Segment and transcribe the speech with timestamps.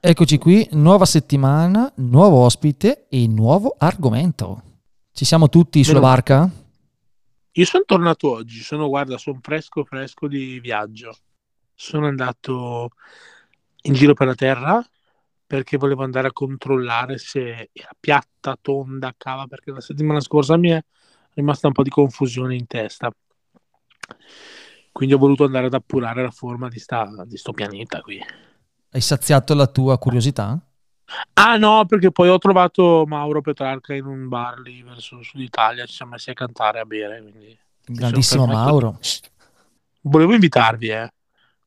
[0.00, 4.62] Eccoci qui, nuova settimana, nuovo ospite e nuovo argomento.
[5.10, 6.48] Ci siamo tutti sulla barca?
[7.50, 11.16] Io sono tornato oggi, sono, guarda, sono fresco fresco di viaggio.
[11.74, 12.90] Sono andato
[13.82, 14.88] in giro per la terra
[15.44, 20.68] perché volevo andare a controllare se era piatta, tonda, cava, perché la settimana scorsa mi
[20.68, 20.80] è
[21.34, 23.10] rimasta un po' di confusione in testa.
[24.92, 28.22] Quindi ho voluto andare ad appurare la forma di, sta, di sto pianeta qui.
[28.90, 30.58] Hai saziato la tua curiosità?
[31.34, 35.86] Ah no, perché poi ho trovato Mauro Petrarca in un bar lì verso Sud Italia,
[35.86, 37.58] ci siamo messi a cantare, a bere, quindi...
[37.84, 38.46] Grandissimo.
[38.46, 38.98] Mauro.
[40.02, 41.12] Volevo invitarvi, eh,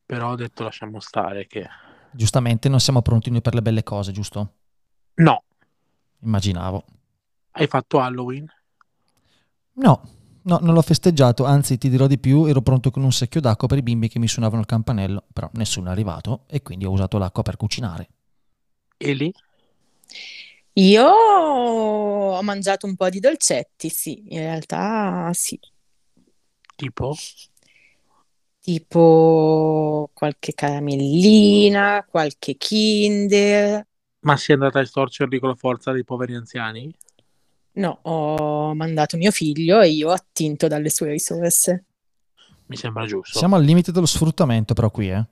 [0.06, 1.66] però ho detto lasciamo stare che...
[2.10, 4.52] Giustamente non siamo pronti noi per le belle cose, giusto?
[5.14, 5.42] No,
[6.20, 6.84] Immaginavo.
[7.52, 8.46] hai fatto Halloween?
[9.74, 10.08] No,
[10.44, 13.68] no, non l'ho festeggiato, anzi ti dirò di più, ero pronto con un secchio d'acqua
[13.68, 16.90] per i bimbi che mi suonavano il campanello, però nessuno è arrivato e quindi ho
[16.90, 18.08] usato l'acqua per cucinare.
[19.00, 19.32] Eli?
[20.74, 25.58] Io ho mangiato un po' di dolcetti, sì, in realtà sì,
[26.76, 27.14] Tipo?
[28.60, 33.86] tipo qualche caramellina, qualche Kinder.
[34.20, 36.92] Ma sei andata a estorcerli con la forza dei poveri anziani?
[37.74, 41.84] No, ho mandato mio figlio e io ho attinto dalle sue risorse.
[42.66, 43.38] Mi sembra giusto.
[43.38, 45.24] Siamo al limite dello sfruttamento però qui, eh.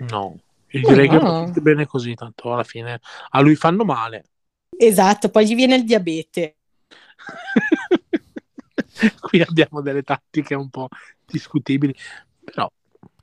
[0.00, 0.38] No,
[0.70, 1.50] io direi che No.
[1.50, 3.00] va bene così, tanto alla fine
[3.30, 4.24] a lui fanno male.
[4.76, 6.56] Esatto, poi gli viene il diabete.
[9.20, 10.88] Qui abbiamo delle tattiche un po'
[11.24, 11.94] discutibili,
[12.44, 12.70] però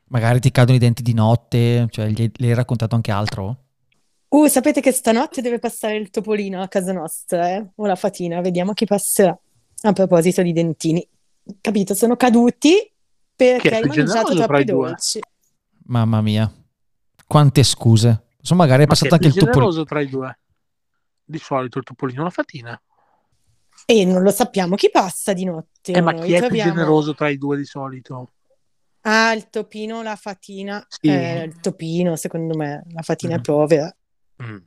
[0.08, 3.65] Magari ti cadono i denti di notte, cioè gli, gli hai raccontato anche altro?
[4.36, 7.66] Uh, sapete che stanotte deve passare il topolino a casa nostra, eh?
[7.75, 9.38] O la fatina, vediamo chi passerà.
[9.83, 11.08] A proposito di dentini.
[11.61, 12.91] Capito, sono caduti
[13.33, 14.88] perché hai mangiato troppi i due?
[14.88, 15.19] dolci.
[15.86, 16.52] Mamma mia,
[17.25, 18.23] quante scuse.
[18.39, 19.83] Insomma, magari è Ma passato anche il topolino.
[19.86, 20.39] tra i due?
[21.23, 22.81] Di solito il topolino o la fatina.
[23.86, 25.94] E non lo sappiamo chi passa di notte.
[25.94, 28.31] Eh, ma chi è più generoso tra i due di solito?
[29.01, 30.85] Ah, il topino, la fatina.
[30.90, 31.07] Sì.
[31.07, 32.84] Eh, il topino, secondo me.
[32.91, 33.38] La fatina Mm.
[33.38, 33.95] è povera.
[34.45, 34.61] Mm.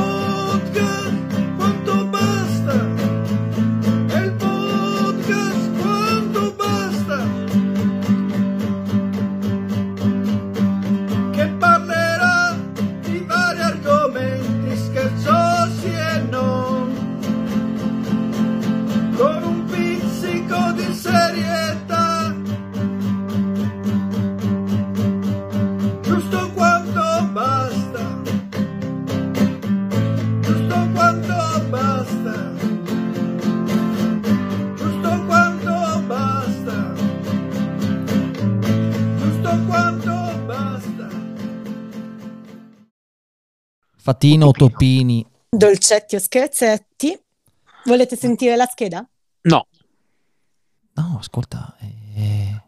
[39.66, 41.08] quanto basta.
[43.96, 45.26] Fatino, topini.
[45.48, 47.18] Dolcetti o scherzetti.
[47.84, 49.06] Volete sentire la scheda?
[49.42, 49.66] No,
[50.96, 52.62] No, ascolta, eh,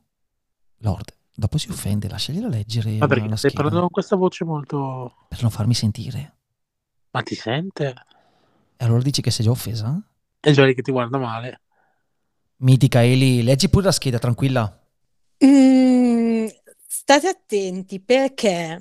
[0.79, 4.17] Lord, dopo si offende, lasciagliela leggere ma la, perché la stai scheda parlando con questa
[4.17, 5.15] voce molto...
[5.29, 6.35] per non farmi sentire.
[7.13, 7.95] Ma ti sente?
[8.77, 10.01] E allora dici che sei già offesa?
[10.41, 11.61] È già lì che ti guarda male.
[12.59, 14.83] Mitica Eli, leggi pure la scheda, tranquilla.
[15.45, 16.06] Mm,
[16.99, 18.79] state attenti perché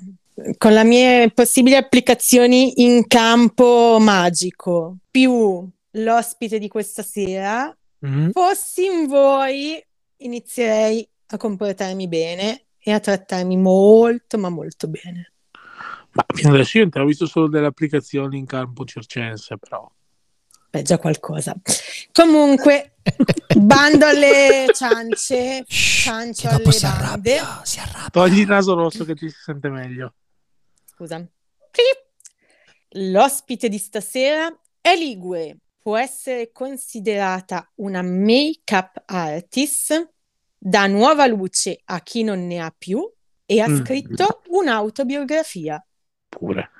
[0.58, 8.30] con le mie possibili applicazioni in campo magico più l'ospite di questa sera, Mm?
[8.30, 9.82] fossi in voi,
[10.18, 15.32] inizierei a comportarmi bene e a trattarmi molto, ma molto bene.
[16.12, 19.90] Ma fino adesso io ho visto solo delle applicazioni in campo circense, però...
[20.70, 21.54] Beh, già qualcosa.
[22.12, 22.96] Comunque,
[23.56, 27.04] bando alle ciance, ciancio alle si bande.
[27.04, 28.08] arrabbia, si arrabbia.
[28.10, 30.14] Togli il naso rosso che ti si sente meglio.
[30.84, 31.24] Scusa.
[32.98, 34.48] L'ospite di stasera
[34.80, 35.58] è Ligure.
[35.82, 40.10] Può essere considerata una make-up artist,
[40.58, 43.08] dà nuova luce a chi non ne ha più
[43.44, 43.84] e ha Mm.
[43.84, 45.84] scritto un'autobiografia.
[46.28, 46.70] Pure.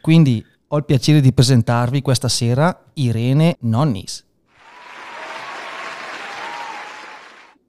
[0.00, 4.26] Quindi ho il piacere di presentarvi questa sera Irene Nonnis.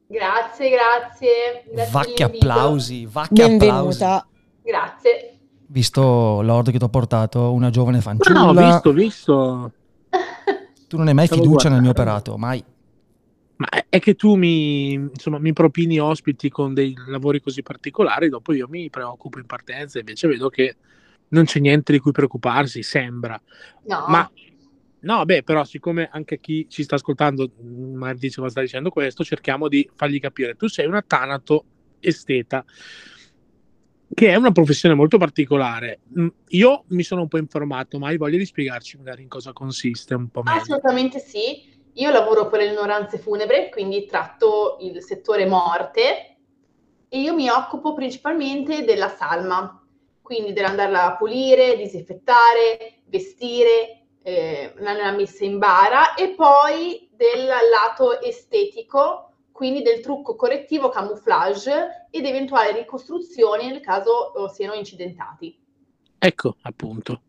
[0.07, 1.63] Grazie, grazie.
[1.72, 3.57] grazie Vacchi applausi, vacchi applausi.
[3.57, 4.28] Benvenuta.
[4.63, 5.38] Grazie.
[5.68, 8.40] Visto Lord che ti ho portato una giovane No, fanciulla.
[8.42, 9.72] no, ho visto, ho visto.
[10.90, 12.31] Tu non hai mai Stavo fiducia nel mio guardando.
[12.31, 12.63] operato, mai.
[13.57, 18.28] Ma è- è che tu mi, insomma, mi propini ospiti con dei lavori così particolari,
[18.28, 20.78] dopo io mi preoccupo in partenza, invece vedo che
[21.29, 23.39] non c'è niente di cui preoccuparsi, sembra.
[23.83, 24.31] No, Ma
[25.01, 28.89] no, beh, però siccome anche chi ci sta ascoltando mh, magari dice ma sta dicendo
[28.89, 30.55] questo, cerchiamo di fargli capire.
[30.55, 31.65] Tu sei una tanato
[31.99, 32.63] esteta
[34.11, 35.99] che è una professione molto particolare.
[36.19, 39.53] Mm, Io mi sono un po' informato, ma hai voglia di spiegarci magari in cosa
[39.53, 40.59] consiste un po' meglio?
[40.59, 41.77] Assolutamente sì.
[41.93, 46.37] Io lavoro per le minoranze funebre, quindi tratto il settore morte
[47.09, 49.78] e io mi occupo principalmente della salma,
[50.29, 58.21] quindi dell'andarla a pulire, disinfettare, vestire, eh, la messa in bara e poi del lato
[58.21, 65.57] estetico, quindi del trucco correttivo camouflage ed eventuali ricostruzioni nel caso eh, siano incidentati.
[66.19, 67.21] Ecco, appunto.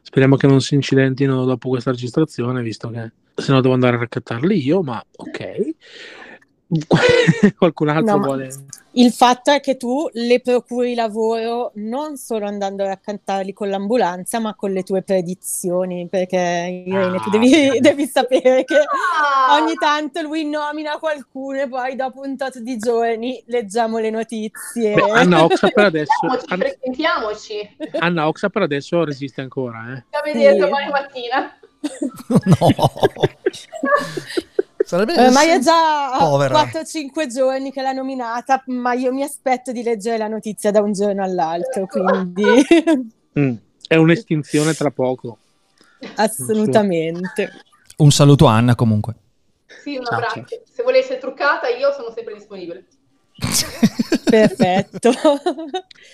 [0.00, 3.98] Speriamo che non si incidentino dopo questa registrazione, visto che se no devo andare a
[3.98, 5.74] raccattarli io, ma ok.
[7.58, 8.50] Qualcun altro No, ma vuole...
[9.00, 14.40] il fatto è che tu le procuri lavoro non solo andando a raccontarli con l'ambulanza,
[14.40, 17.76] ma con le tue predizioni, perché Irene, tu Ah, devi, ok.
[17.78, 19.54] devi sapere che Ah!
[19.60, 24.94] ogni tanto lui nomina qualcuno e poi dopo un tot di giorni leggiamo le notizie.
[24.94, 26.12] Beh, Anna Oxa per adesso...
[26.46, 27.76] Frequentiamoci.
[27.98, 30.04] Anna Oxa per adesso resiste ancora, eh.
[30.10, 30.58] Da vedere Sì.
[30.58, 31.56] domani mattina.
[32.58, 32.74] no.
[34.88, 36.64] Sarebbe Eh, ma è già povera.
[36.64, 40.92] 4-5 giorni che l'ha nominata, ma io mi aspetto di leggere la notizia da un
[40.94, 42.42] giorno all'altro, quindi
[43.38, 43.54] Mm,
[43.86, 45.36] È un'estinzione tra poco.
[46.14, 47.50] assolutamente.
[47.98, 49.14] Un saluto a Anna comunque.
[49.82, 50.46] Sì, un abbraccio.
[50.72, 52.86] Se vuole essere truccata, io sono sempre disponibile.
[54.24, 55.12] Perfetto.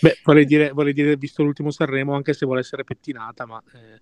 [0.00, 4.00] Beh, vorrei dire, vorrei dire, visto l'ultimo Sanremo, anche se vuole essere pettinata, ma eh,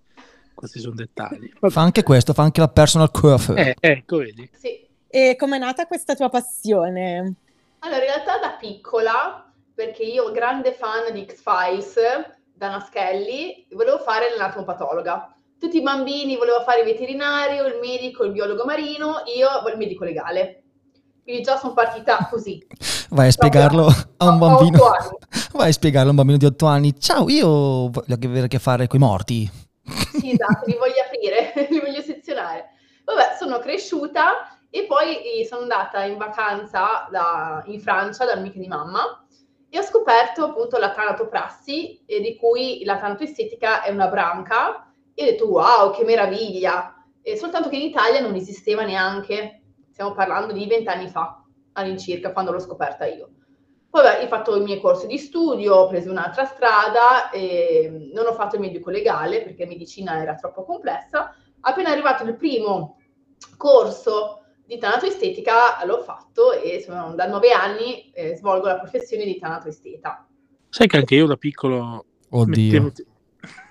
[0.54, 1.52] questi sono dettagli.
[1.58, 1.72] Vabbè.
[1.72, 3.58] Fa anche questo, fa anche la personal coiffeur.
[3.58, 4.48] Eh, ecco, vedi.
[4.52, 4.88] Sì.
[5.08, 7.34] E com'è nata questa tua passione?
[7.80, 11.94] Allora, in realtà da piccola, perché io grande fan di X-Files,
[12.54, 15.34] da Naschelli, volevo fare l'anatomopatologa.
[15.58, 20.04] Tutti i bambini volevano fare il veterinario, il medico, il biologo marino, io il medico
[20.04, 20.62] legale.
[21.22, 22.64] Quindi già sono partita così.
[23.10, 24.78] Vai a spiegarlo a un bambino.
[25.52, 26.98] Vai a spiegarlo a un bambino di 8 anni.
[26.98, 29.50] Ciao, io voglio avere a che fare con i morti.
[30.12, 32.70] Sì, esatto, li voglio aprire, li voglio sezionare.
[33.04, 38.68] Vabbè, sono cresciuta e poi eh, sono andata in vacanza da- in Francia dall'amica di
[38.68, 39.24] mamma
[39.68, 45.22] e ho scoperto appunto la tanatoprassi, eh, di cui la tanatoestetica è una branca, e
[45.22, 46.94] ho detto wow, che meraviglia!
[47.22, 51.42] E soltanto che in Italia non esisteva neanche, stiamo parlando di vent'anni fa,
[51.72, 53.30] all'incirca, quando l'ho scoperta io.
[53.92, 58.32] Poi ho fatto i miei corsi di studio, ho preso un'altra strada, e non ho
[58.32, 61.36] fatto il medico legale perché medicina era troppo complessa.
[61.60, 62.96] Appena arrivato il primo
[63.58, 69.38] corso di tanatoestetica l'ho fatto e sono, da nove anni eh, svolgo la professione di
[69.38, 70.26] tanatoesteta.
[70.70, 72.48] Sai che anche io da piccolo Oddio.
[72.48, 72.92] mettevo-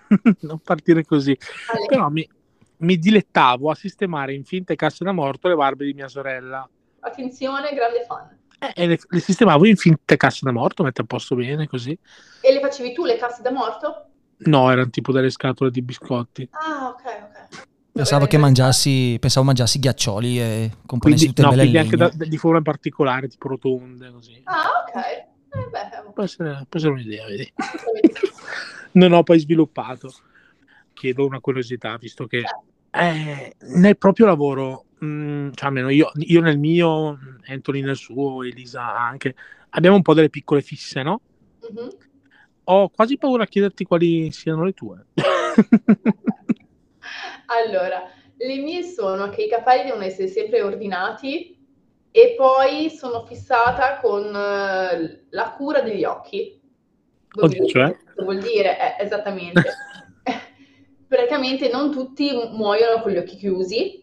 [0.41, 1.35] non partire così,
[1.73, 2.29] Ale, però mi,
[2.77, 6.69] mi dilettavo a sistemare in finte casse da morto le barbe di mia sorella.
[6.99, 8.39] attenzione, grande fan.
[8.63, 11.97] Eh, E le, le sistemavo in finte casse da morto, mette a posto bene così.
[12.41, 14.09] E le facevi tu le casse da morto?
[14.43, 16.47] No, erano tipo delle scatole di biscotti.
[16.51, 17.69] Ah, ok, ok.
[17.93, 22.25] Pensavo che mangiassi, pensavo mangiassi ghiaccioli e componessi Quindi, tutte no, belle quindi anche da-
[22.25, 24.41] di forma particolare, tipo rotonde, così.
[24.45, 24.95] Ah, ok.
[25.03, 27.51] Eh, beh, Può essere, può essere un'idea, vedi.
[28.93, 30.13] non ho poi sviluppato.
[30.93, 32.43] Chiedo una curiosità, visto che
[32.91, 37.17] eh, nel proprio lavoro, mh, cioè almeno io, io nel mio,
[37.47, 39.35] Anthony nel suo, Elisa anche,
[39.69, 41.21] abbiamo un po' delle piccole fisse, no?
[41.69, 41.89] Mhm.
[42.65, 45.05] Ho quasi paura a chiederti quali siano le tue.
[47.47, 51.57] Allora, le mie sono che i capelli devono essere sempre ordinati
[52.09, 56.61] e poi sono fissata con eh, la cura degli occhi.
[57.33, 58.23] Vuol Oddio, dire- cioè?
[58.23, 59.63] vuol dire, eh, esattamente.
[61.07, 64.00] Praticamente non tutti muoiono con gli occhi chiusi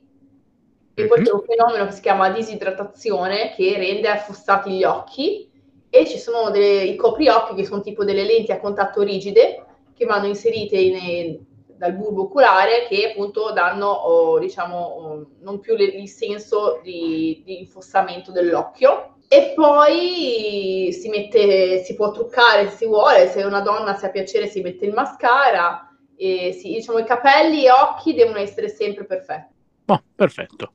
[1.02, 1.24] e poi Mhm.
[1.24, 5.48] c'è un fenomeno che si chiama disidratazione che rende affossati gli occhi
[5.90, 9.64] e ci sono delle- i copriocchi che sono tipo delle lenti a contatto rigide
[9.94, 11.46] che vanno inserite in-
[11.78, 17.42] dal bulbo oculare che appunto danno, oh, diciamo, oh, non più le- il senso di,
[17.44, 19.14] di infossamento dell'occhio.
[19.28, 24.10] E poi si mette, si può truccare se si vuole, se una donna si ha
[24.10, 25.84] piacere si mette il mascara.
[26.16, 29.54] E sì, diciamo, i capelli e occhi devono essere sempre perfetti.
[29.88, 30.72] Oh, perfetto.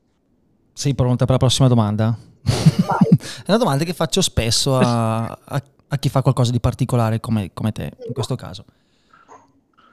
[0.74, 2.18] Sei pronta per la prossima domanda?
[2.44, 7.52] È una domanda che faccio spesso a, a- a chi fa qualcosa di particolare come,
[7.54, 8.66] come te, in questo caso.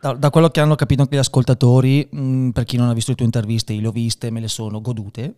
[0.00, 3.10] Da, da quello che hanno capito anche gli ascoltatori, mh, per chi non ha visto
[3.10, 5.34] le tue interviste, io le ho viste, me le sono godute.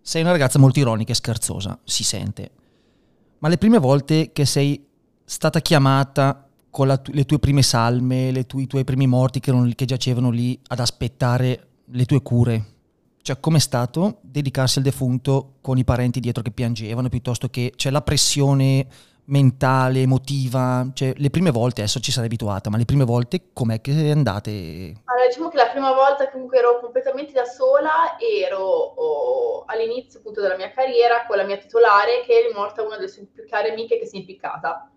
[0.00, 2.50] Sei una ragazza molto ironica e scherzosa, si sente.
[3.40, 4.86] Ma le prime volte che sei
[5.24, 9.50] stata chiamata con tu- le tue prime salme, le tu- i tuoi primi morti che,
[9.52, 12.64] lì- che giacevano lì ad aspettare le tue cure,
[13.24, 17.88] cioè com'è stato dedicarsi al defunto con i parenti dietro che piangevano piuttosto che c'è
[17.88, 18.86] la pressione
[19.24, 20.86] mentale, emotiva?
[20.92, 24.50] Cioè, le prime volte, adesso ci sarai abituata, ma le prime volte com'è che andate?
[25.04, 30.42] Allora, diciamo che la prima volta comunque ero completamente da sola ero oh, all'inizio appunto
[30.42, 33.70] della mia carriera con la mia titolare che è morta una delle sue più care
[33.70, 34.90] amiche che si è impiccata.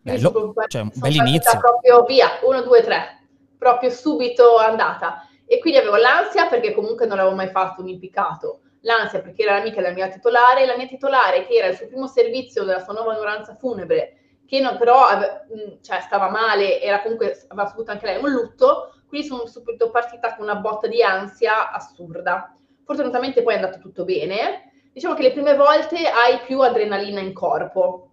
[0.00, 1.56] Bello, cioè, un bell'inizio.
[1.60, 3.20] Proprio via, uno, due, tre,
[3.56, 5.22] proprio subito andata.
[5.50, 9.56] E quindi avevo l'ansia perché comunque non avevo mai fatto un impiccato, l'ansia perché era
[9.56, 12.92] l'amica della mia titolare, la mia titolare che era il suo primo servizio della sua
[12.92, 15.46] nuova onoranza funebre, che non, però ave-
[15.82, 20.34] cioè, stava male, era comunque, aveva subito anche lei un lutto, quindi sono subito partita
[20.34, 22.54] con una botta di ansia assurda.
[22.84, 24.70] Fortunatamente poi è andato tutto bene.
[24.92, 28.07] Diciamo che le prime volte hai più adrenalina in corpo.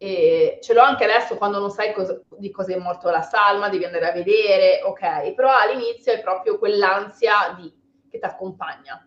[0.00, 3.68] E ce l'ho anche adesso quando non sai cosa- di cosa è morto la salma,
[3.68, 7.72] devi andare a vedere, ok, però all'inizio è proprio quell'ansia di,
[8.08, 9.02] che ti accompagna.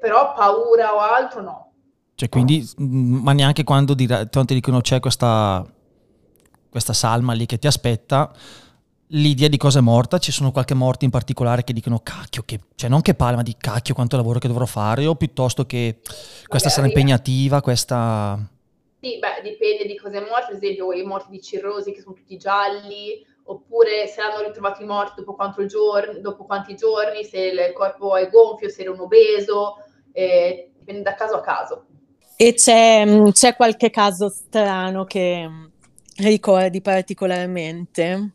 [0.00, 1.72] Però paura o altro no.
[2.14, 5.66] Cioè, quindi, mm, ma neanche quando quando ti dicono c'è questa,
[6.70, 8.32] questa salma lì che ti aspetta,
[9.08, 12.60] l'idea di cosa è morta, ci sono qualche morte in particolare che dicono cacchio, che,
[12.74, 16.00] cioè non che parla, ma di cacchio quanto lavoro che dovrò fare, o piuttosto che
[16.46, 18.38] questa sarà Magari- impegnativa, questa...
[19.00, 22.14] Sì, beh, dipende di cosa è morto, ad esempio i morti di cirrosi che sono
[22.14, 27.72] tutti gialli, oppure se hanno ritrovato i morti dopo, giorni, dopo quanti giorni, se il
[27.72, 29.76] corpo è gonfio, se era un obeso,
[30.12, 31.86] eh, dipende da caso a caso.
[32.36, 35.70] E c'è, mh, c'è qualche caso strano che mh,
[36.18, 38.30] ricordi particolarmente?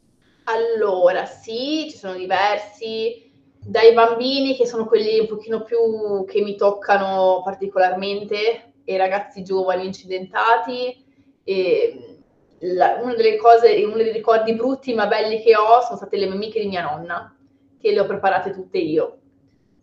[0.45, 6.55] Allora, sì, ci sono diversi, dai bambini che sono quelli un pochino più che mi
[6.55, 11.03] toccano particolarmente, e ragazzi giovani incidentati.
[11.43, 12.19] E
[12.59, 16.27] la- una delle cose, uno dei ricordi brutti ma belli che ho sono state le
[16.27, 17.35] amiche di mia nonna,
[17.79, 19.19] che le ho preparate tutte io.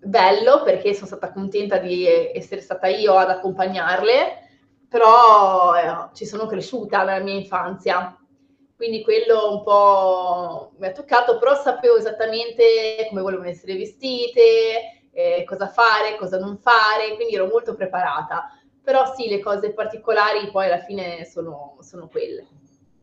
[0.04, 4.48] Bello perché sono stata contenta di essere stata io ad accompagnarle,
[4.88, 8.16] però eh, ci sono cresciuta nella mia infanzia
[8.76, 15.44] quindi quello un po' mi ha toccato, però sapevo esattamente come volevano essere vestite, eh,
[15.46, 18.50] cosa fare, cosa non fare, quindi ero molto preparata.
[18.82, 22.46] Però sì, le cose particolari poi alla fine sono, sono quelle.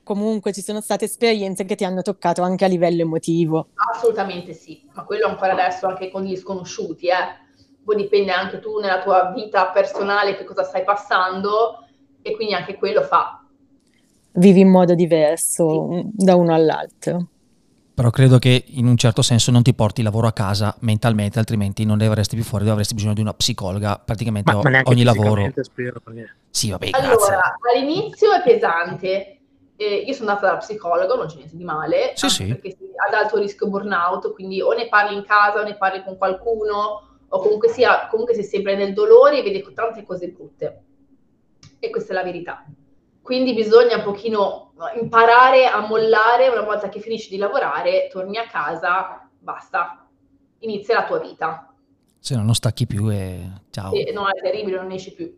[0.03, 3.67] Comunque ci sono state esperienze che ti hanno toccato anche a livello emotivo.
[3.93, 7.47] Assolutamente sì, ma quello ancora adesso anche con gli sconosciuti, eh.
[7.83, 11.85] Poi dipende anche tu nella tua vita personale che cosa stai passando
[12.21, 13.45] e quindi anche quello fa.
[14.33, 17.27] Vivi in modo diverso mh, da uno all'altro.
[17.99, 21.37] Però credo che in un certo senso non ti porti il lavoro a casa mentalmente,
[21.37, 24.81] altrimenti non ne avresti più fuori, avresti bisogno di una psicologa praticamente Ma, o- ma
[24.85, 25.51] ogni lavoro.
[25.61, 27.09] spero, perché- Sì, vabbè, grazie.
[27.09, 29.39] Allora, all'inizio è pesante.
[29.75, 32.45] Eh, io sono andata dalla psicologa, non c'è niente di male, Sì, sì.
[32.45, 36.01] perché si- ad alto rischio burnout, quindi o ne parli in casa o ne parli
[36.01, 40.83] con qualcuno, o comunque sia, comunque sei sempre nel dolore e vedi tante cose brutte.
[41.79, 42.63] E questa è la verità.
[43.29, 48.47] Quindi bisogna un pochino imparare a mollare una volta che finisci di lavorare, torni a
[48.47, 50.07] casa, basta,
[50.61, 51.71] inizia la tua vita.
[52.17, 53.93] Se no non stacchi più e ciao.
[53.93, 55.31] E no, è terribile, non esci più.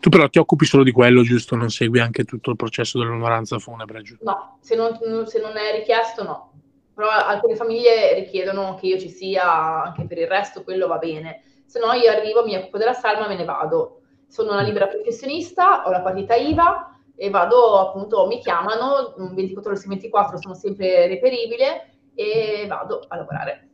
[0.00, 1.54] Tu però ti occupi solo di quello, giusto?
[1.54, 4.24] Non segui anche tutto il processo dell'onoranza funebre, giusto?
[4.24, 6.52] No, se non, se non è richiesto, no.
[6.94, 11.42] Però alcune famiglie richiedono che io ci sia anche per il resto, quello va bene.
[11.66, 14.00] Se no, io arrivo, mi occupo della salma e me ne vado.
[14.26, 19.70] Sono una libera professionista, ho la partita IVA e vado appunto, mi chiamano mm, 24
[19.72, 23.68] ore su 24, sono sempre reperibile e vado a lavorare.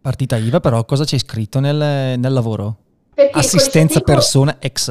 [0.00, 2.76] Partita IVA, però cosa c'è scritto nel, nel lavoro?
[3.14, 4.88] Perché Assistenza persona ex?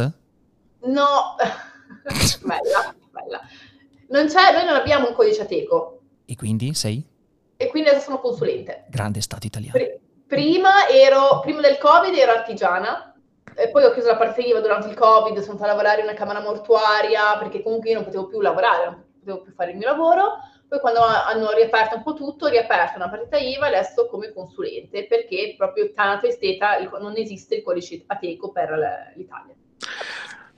[0.84, 1.36] No,
[2.44, 3.42] bella, bella.
[4.10, 7.06] Non c'è, noi non abbiamo un codice ateco E quindi sei
[7.58, 8.86] e quindi adesso sono consulente.
[8.90, 9.74] grande stato italiano.
[9.74, 13.14] Pri- prima ero, prima del Covid ero artigiana,
[13.58, 16.08] e poi ho chiuso la parte IVA durante il Covid, sono andata a lavorare in
[16.08, 19.78] una camera mortuaria perché comunque io non potevo più lavorare, non potevo più fare il
[19.78, 20.38] mio lavoro.
[20.68, 25.08] Poi quando hanno riaperto un po' tutto, ho riaperto una partita IVA adesso come consulente
[25.08, 29.56] perché proprio tanto esteta non esiste il codice ateco per l'Italia.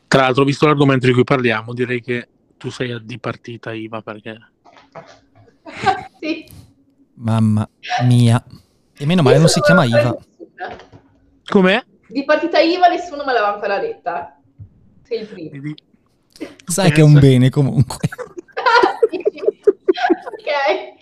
[0.07, 2.27] Tra l'altro, visto l'argomento di cui parliamo, direi che
[2.57, 4.37] tu sei di partita IVA perché
[6.19, 6.51] sì.
[7.13, 7.69] Mamma
[8.03, 8.43] mia.
[8.97, 10.17] E meno male non si chiama IVA.
[11.45, 11.83] com'è?
[12.09, 14.41] Di partita IVA nessuno me l'aveva ancora detta.
[15.03, 15.73] Sei il primo.
[16.65, 17.97] Sai che è un bene comunque.
[20.25, 20.97] ok.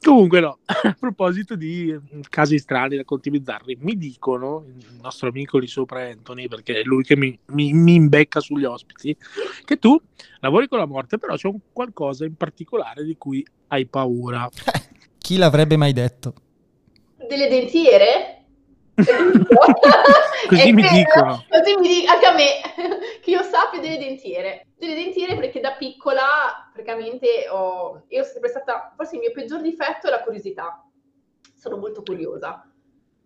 [0.00, 1.96] Comunque no, a proposito di
[2.28, 7.04] casi strani, racconti bizzarri, mi dicono, il nostro amico lì sopra Anthony, perché è lui
[7.04, 9.16] che mi, mi, mi imbecca sugli ospiti,
[9.64, 10.00] che tu
[10.40, 14.48] lavori con la morte, però c'è un qualcosa in particolare di cui hai paura.
[15.18, 16.34] Chi l'avrebbe mai detto?
[17.28, 18.31] Delle dentiere?
[20.48, 21.44] Così mi dicono.
[21.48, 22.60] Così mi dicono, anche a me,
[23.22, 24.66] che io sappia delle dentiere.
[24.76, 29.60] Delle dentiere perché da piccola, praticamente, ho, io sono sempre stata, forse il mio peggior
[29.60, 30.84] difetto è la curiosità.
[31.54, 32.68] Sono molto curiosa,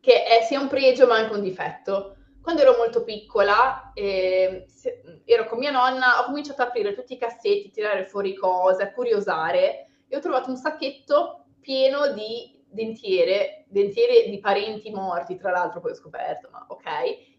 [0.00, 2.16] che è sia un pregio ma anche un difetto.
[2.42, 7.14] Quando ero molto piccola, eh, se- ero con mia nonna, ho cominciato ad aprire tutti
[7.14, 13.64] i cassetti, tirare fuori cose, a curiosare e ho trovato un sacchetto pieno di dentiere,
[13.68, 16.86] dentiere di parenti morti, tra l'altro poi ho scoperto, ma ok,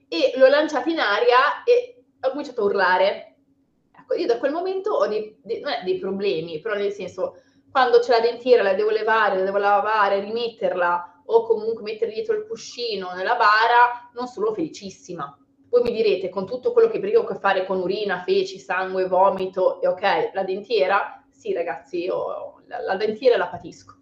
[0.07, 3.35] e l'ho lanciato in aria e ho cominciato a urlare.
[3.91, 7.41] Ecco, io da quel momento ho dei, dei- dei problemi, però nel senso,
[7.71, 12.35] quando c'è la dentiera la devo levare, la devo lavare, rimetterla o comunque mettere dietro
[12.35, 15.37] il cuscino nella bara, non sono felicissima.
[15.69, 18.57] Voi mi direte, con tutto quello che prima ho a che fare con urina, feci,
[18.57, 23.96] sangue, vomito, e ok, la dentiera, sì ragazzi, io la, la dentiera la patisco.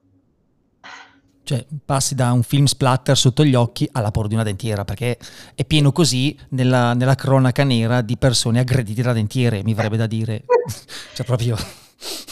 [1.45, 5.15] Cioè, passi da un film splatter sotto gli occhi alla paura di una dentiera, perché
[5.53, 10.07] è pieno così nella, nella cronaca nera di persone aggredite da dentiere, mi verrebbe da
[10.07, 10.45] dire.
[11.13, 11.55] cioè, proprio...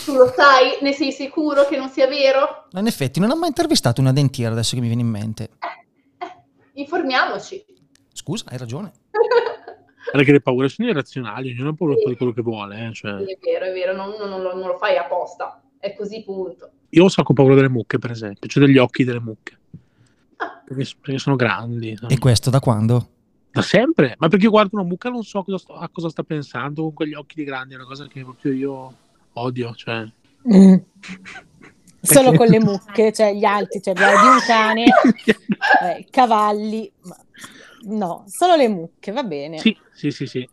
[0.03, 0.79] Tu lo sai?
[0.81, 2.65] Ne sei sicuro che non sia vero?
[2.71, 5.43] In effetti, non ho mai intervistato una dentiera adesso che mi viene in mente.
[5.59, 6.41] Eh,
[6.73, 7.63] informiamoci.
[8.11, 8.91] Scusa, hai ragione.
[10.11, 12.87] Perché le paure sono irrazionali, ognuno ha paura di quello che vuole.
[12.87, 13.23] eh, cioè.
[13.23, 16.23] Sì, è vero, è vero, non, non- non lo, non lo fai apposta, è così
[16.23, 16.71] punto.
[16.93, 19.57] Io ho un sacco paura delle mucche, per esempio, cioè degli occhi delle mucche.
[20.37, 21.97] Perché, perché sono grandi.
[22.07, 23.09] E questo da quando?
[23.51, 26.23] Da sempre, ma perché io guardo una mucca non so cosa sto- a cosa sta
[26.23, 28.93] pensando con quegli occhi di grandi, è una cosa che proprio io
[29.33, 29.73] odio.
[29.73, 30.07] Cioè.
[30.53, 30.75] Mm.
[32.01, 34.85] Solo con le mucche, cioè gli altri, cioè di un cane,
[35.81, 37.17] eh, cavalli, ma
[37.85, 39.57] no, solo le mucche, va bene.
[39.57, 40.49] sì, sì, sì, sì.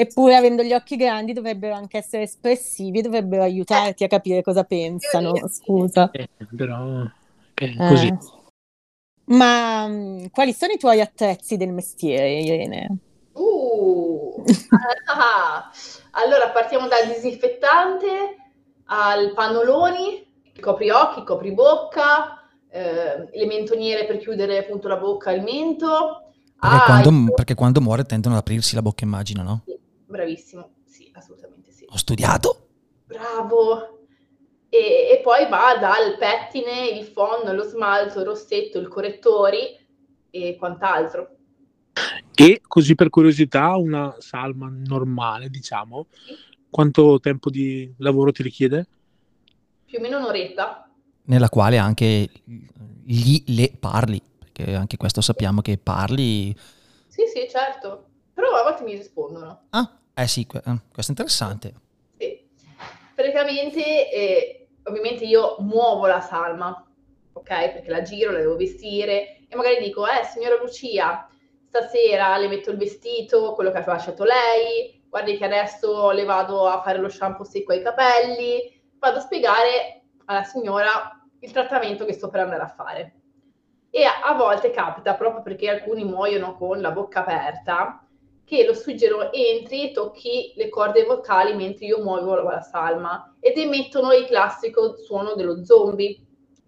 [0.00, 5.48] Eppure avendo gli occhi grandi dovrebbero anche essere espressivi, dovrebbero aiutarti a capire cosa pensano,
[5.48, 6.08] scusa.
[6.12, 7.02] Eh, però
[7.52, 7.76] è Eh.
[7.88, 8.16] così.
[9.24, 12.98] Ma mm, quali sono i tuoi attrezzi del mestiere, Irene?
[13.32, 14.40] Uh,
[15.06, 15.68] ah,
[16.12, 18.36] allora partiamo dal disinfettante
[18.84, 20.24] al pannoloni,
[20.60, 22.40] copriocchi, copribocca,
[22.70, 26.34] eh, le mentoniere per chiudere appunto la bocca e il mento.
[26.56, 29.62] Perché, Ah, quando, io- perché quando muore tendono ad aprirsi la bocca, immagino, no?
[29.64, 29.76] Sì,
[30.08, 31.84] bravissimo, sì, assolutamente sì.
[31.88, 32.68] Ho studiato.
[33.04, 34.06] Bravo.
[34.68, 39.78] E, e poi va dal pettine, il fondo, lo smalto, il rossetto, il correttori
[40.30, 41.36] e quant'altro.
[42.34, 46.06] E così per curiosità, una salma normale, diciamo,
[46.70, 48.86] quanto tempo di lavoro ti richiede?
[49.84, 50.90] Più o meno un'oretta.
[51.24, 52.28] Nella quale anche
[53.04, 54.22] gli le parli.
[54.38, 56.54] Perché anche questo sappiamo che parli.
[57.06, 58.07] Sì, sì, certo.
[58.38, 59.62] Però a volte mi rispondono.
[59.70, 60.46] Ah, eh sì, eh,
[60.92, 61.74] questo è interessante.
[62.16, 62.48] Sì.
[63.12, 66.86] Praticamente, eh, ovviamente io muovo la salma,
[67.32, 67.72] ok?
[67.72, 71.28] Perché la giro, la devo vestire e magari dico, eh, signora Lucia,
[71.66, 76.68] stasera le metto il vestito, quello che aveva scelto lei, guardi che adesso le vado
[76.68, 82.12] a fare lo shampoo secco ai capelli, vado a spiegare alla signora il trattamento che
[82.12, 83.14] sto per andare a fare.
[83.90, 88.04] E a, a volte capita, proprio perché alcuni muoiono con la bocca aperta,
[88.48, 93.58] che lo suggero entri e tocchi le corde vocali mentre io muovo la, salma ed
[93.58, 96.18] emettono il classico suono dello zombie.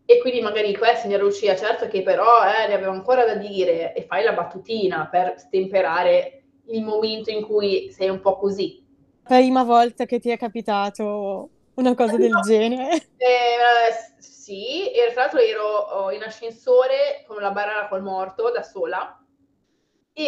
[0.05, 3.95] E quindi magari eh signora Lucia, certo che però eh, ne avevo ancora da dire
[3.95, 8.85] e fai la battutina per stemperare il momento in cui sei un po' così.
[9.23, 12.41] Prima volta che ti è capitato una cosa del No.
[12.41, 12.95] genere?
[13.17, 18.63] Eh, sì, e tra l'altro ero oh, in ascensore con la barra col morto da
[18.63, 19.15] sola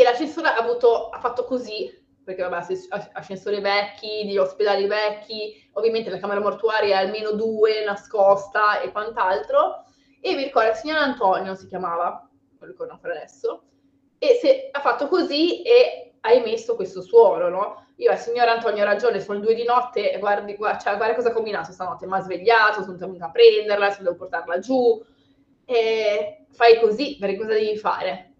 [0.00, 1.90] e l'ascensore ha, avuto, ha fatto così,
[2.24, 2.64] perché vabbè,
[3.12, 9.84] ascensori vecchi, di ospedali vecchi, ovviamente la camera mortuaria è almeno due, nascosta e quant'altro,
[10.20, 12.28] e mi ricordo il signor Antonio si chiamava,
[12.58, 13.64] non ricordo ancora adesso,
[14.18, 17.86] e se, ha fatto così e ha emesso questo suono, no?
[17.96, 21.30] Io, eh, signor Antonio, ha ragione, sono due di notte, guardi, guarda, cioè, guarda cosa
[21.30, 25.04] ha combinato stanotte, mi ha svegliato, sono venuta a prenderla, se devo portarla giù,
[25.64, 28.31] e fai così, perché cosa devi fare?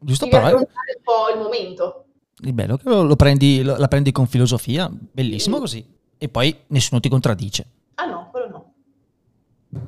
[0.00, 2.04] Giusto Devi però affrontare un po' il momento.
[2.40, 5.84] il bello che lo, lo prendi, lo- la prendi con filosofia, bellissimo così.
[6.16, 7.66] E poi nessuno ti contraddice.
[7.94, 8.72] Ah no, quello no.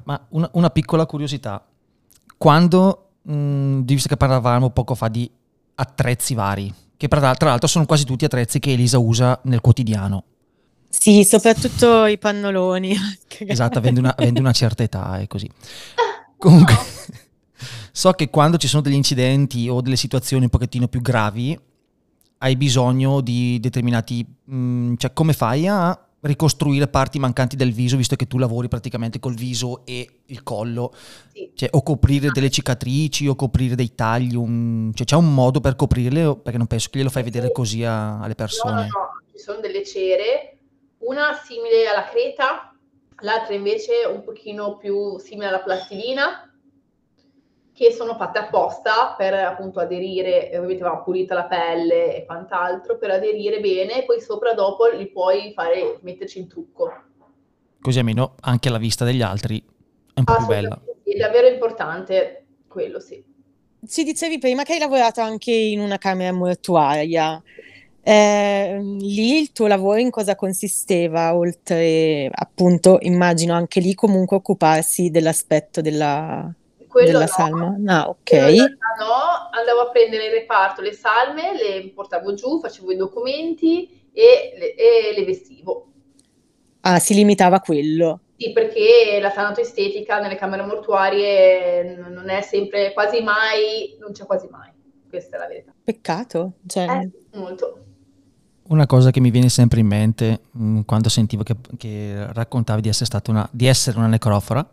[0.05, 1.65] Ma una, una piccola curiosità.
[2.37, 5.31] Quando, mh, visto che parlavamo poco fa di
[5.75, 10.25] attrezzi vari, che tra, tra l'altro sono quasi tutti attrezzi che Elisa usa nel quotidiano.
[10.89, 12.95] Sì, soprattutto i pannoloni.
[13.47, 15.49] Esatto, avendo una, avendo una certa età e così.
[16.37, 16.75] Comunque,
[17.93, 21.59] so che quando ci sono degli incidenti o delle situazioni un pochettino più gravi,
[22.39, 24.25] hai bisogno di determinati...
[24.45, 29.19] mh, cioè, come fai a ricostruire parti mancanti del viso, visto che tu lavori praticamente
[29.19, 30.93] col viso e il collo,
[31.33, 31.51] Sì.
[31.55, 35.77] cioè, o coprire delle cicatrici o coprire dei tagli, un- cioè, c'è un modo per
[35.77, 38.81] coprirle, perché non penso che glielo fai vedere così a- alle No, no, persone.
[38.83, 40.59] no, ci sono delle cere,
[40.99, 42.75] una simile alla creta,
[43.23, 46.50] l'altra invece un pochino più simile alla plastilina,
[47.81, 52.99] che sono fatte apposta per appunto aderire, e ovviamente va pulita la pelle e quant'altro,
[52.99, 56.93] per aderire bene, e poi sopra dopo li puoi fare, metterci in trucco.
[57.81, 59.65] Così almeno anche alla vista degli altri
[60.13, 60.79] è un po' più bella.
[61.03, 63.25] Sì, È davvero importante quello, sì.
[63.87, 67.43] Ci dicevi prima che hai lavorato anche in una camera mortuaria.
[68.03, 75.09] Eh, lì il tuo lavoro in cosa consisteva, oltre appunto, immagino anche lì comunque occuparsi
[75.09, 76.55] dell'aspetto della,
[76.91, 77.27] Quello della no.
[77.27, 77.77] salma?
[77.87, 78.33] Ah, ok.
[78.33, 84.55] No, andavo a prendere in reparto le salme, le portavo giù, facevo i documenti e
[84.59, 85.87] le, e le vestivo.
[86.81, 88.21] Ah, si limitava a quello.
[88.37, 94.49] Sì, perché la tanatoestetica nelle camere mortuarie non è sempre, quasi mai, non c'è quasi
[94.51, 94.71] mai.
[95.09, 95.73] Questa è la verità.
[95.85, 96.53] Peccato.
[96.67, 97.85] Cioè, Eh, molto.
[98.69, 102.89] Una cosa che mi viene sempre in mente mh, quando sentivo che, che raccontavi di
[102.89, 104.67] essere, stata una, di essere una necrofora,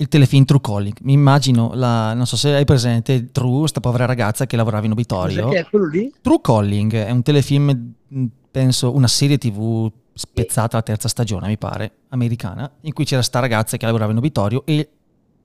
[0.00, 0.96] il telefilm True Calling.
[1.02, 4.92] Mi immagino, la, non so se hai presente True, sta povera ragazza che lavorava in
[4.92, 5.48] obitorio.
[5.48, 6.12] Che è quello lì?
[6.20, 11.58] True Calling è un telefilm, mh, penso, una serie tv spezzata alla terza stagione, mi
[11.58, 14.88] pare, americana, in cui c'era sta ragazza che lavorava in obitorio e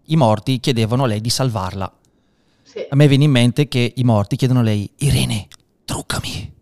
[0.05, 1.91] i morti chiedevano a lei di salvarla.
[2.63, 2.85] sì.
[2.89, 5.47] A me viene in mente che i morti chiedono a lei, Irene,
[5.85, 6.52] truccami.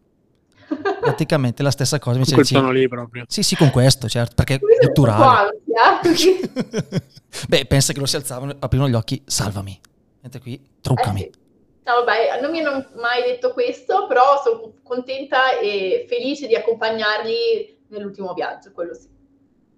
[1.02, 2.18] Praticamente la stessa cosa.
[2.20, 3.26] Con Invece quel dici- tono lì proprio.
[3.28, 5.60] sì, sì, con questo, certo, perché è culturale.
[7.48, 9.80] Beh, pensa che lo si alzavano, aprivano gli occhi, salvami.
[10.22, 11.22] Mentre qui, truccami.
[11.22, 11.40] Eh sì.
[11.84, 17.78] No, vabbè, non mi hanno mai detto questo, però sono contenta e felice di accompagnarli
[17.88, 19.08] nell'ultimo viaggio, quello sì.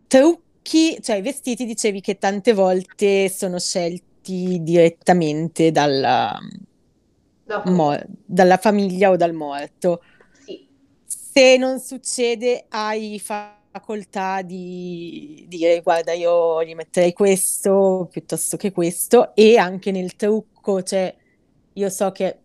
[0.07, 6.37] trucchi, cioè i vestiti dicevi che tante volte sono scelti direttamente dalla,
[7.45, 10.01] Dopo- mo- dalla famiglia o dal morto.
[11.35, 19.33] Se non succede, hai facoltà di dire guarda, io gli metterei questo piuttosto che questo,
[19.33, 21.11] e anche nel trucco, cioè
[21.73, 22.37] io so che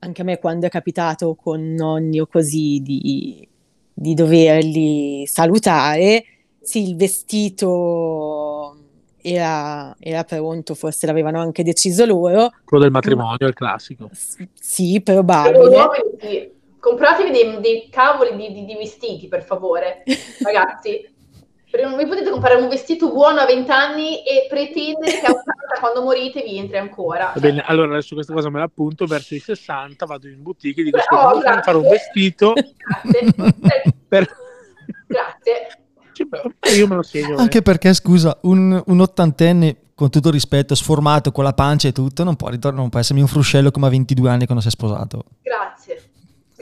[0.00, 3.48] anche a me quando è capitato con nonni o così di,
[3.92, 6.24] di doverli salutare,
[6.60, 8.76] sì, il vestito
[9.22, 14.10] era, era pronto, forse l'avevano anche deciso loro, Quello del matrimonio, il classico.
[14.12, 15.58] S- sì, Per probabile.
[15.68, 16.53] uomini, sì.
[16.84, 20.02] Compratevi dei, dei cavoli di, di- di vestiti, per favore,
[20.44, 21.12] ragazzi.
[21.70, 25.30] Perché non vi potete comprare un vestito buono a 20 anni e pretendere che a
[25.30, 25.42] 80
[25.80, 27.32] quando morite vi entri ancora.
[27.34, 30.82] Va bene, allora adesso questa cosa me la appunto, verso i 60 vado in boutique
[30.82, 31.62] e dico, Oh, "Ascolta, voglio grazie.
[31.62, 33.20] fare un vestito Grazie.
[33.86, 34.36] Eh, per...
[35.06, 35.66] Grazie.
[36.28, 37.36] Beh, io me lo segno.
[37.38, 37.40] eh.
[37.40, 41.92] Anche perché, scusa, un, un ottantenne, con tutto il rispetto, sformato con la pancia e
[41.92, 44.68] tutto, non può, ritornare, non può essermi un fruscello come a 22 anni quando si
[44.68, 45.24] è sposato.
[45.42, 45.83] Grazie.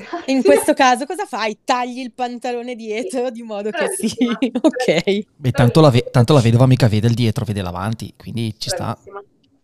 [0.09, 0.33] Grazie.
[0.33, 1.59] In questo caso cosa fai?
[1.65, 4.15] Tagli il pantalone dietro di modo che sì,
[4.61, 5.27] ok.
[5.37, 8.69] Beh, tanto la, ve- tanto la vedova mica vede il dietro, vede l'avanti, quindi ci
[8.69, 8.97] sta.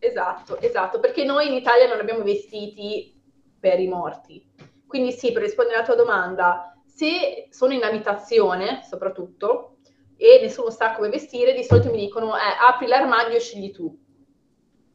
[0.01, 3.13] Esatto, esatto, perché noi in Italia non abbiamo vestiti
[3.59, 4.45] per i morti.
[4.87, 9.79] Quindi sì, per rispondere alla tua domanda, se sono in abitazione soprattutto
[10.17, 13.97] e nessuno sa come vestire, di solito mi dicono eh, apri l'armadio e scegli tu.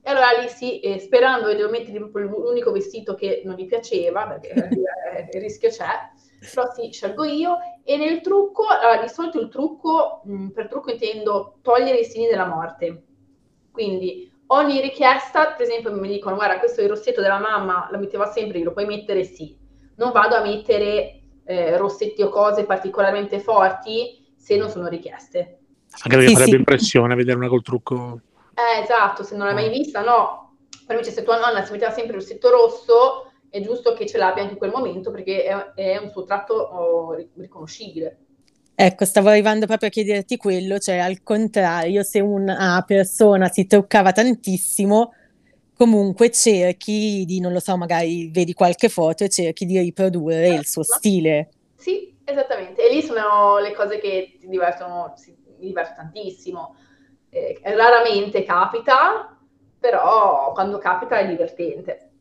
[0.06, 3.66] E allora lì sì, eh, sperando che devo mettere proprio l'unico vestito che non gli
[3.66, 5.88] piaceva, perché eh, il rischio c'è,
[6.54, 7.58] però sì, scelgo io.
[7.84, 12.28] E nel trucco, allora, di solito il trucco, mh, per trucco intendo togliere i segni
[12.28, 13.04] della morte.
[13.72, 17.98] Quindi ogni richiesta, per esempio mi dicono guarda questo è il rossetto della mamma, lo
[17.98, 19.58] metteva sempre, io lo puoi mettere sì.
[19.96, 25.60] Non vado a mettere eh, rossetti o cose particolarmente forti se non sono richieste.
[25.92, 26.58] Anche perché Sì, farebbe sì.
[26.58, 28.20] impressione vedere una col trucco.
[28.56, 30.58] Eh, esatto, se non l'hai mai vista, no.
[30.86, 34.18] Per invece se tua nonna si metteva sempre il rossetto rosso, è giusto che ce
[34.18, 38.18] l'abbia anche in quel momento perché è, è un suo tratto oh, ric- riconoscibile.
[38.76, 44.12] Ecco, stavo arrivando proprio a chiederti quello, cioè al contrario, se una persona si truccava
[44.12, 45.14] tantissimo,
[45.76, 50.66] comunque cerchi di, non lo so, magari vedi qualche foto e cerchi di riprodurre il
[50.66, 51.50] suo stile.
[51.76, 52.84] Sì, esattamente.
[52.84, 56.76] E lì sono le cose che ti divertono, si, mi diverto tantissimo.
[57.34, 59.36] Eh, raramente capita,
[59.80, 62.12] però quando capita è divertente.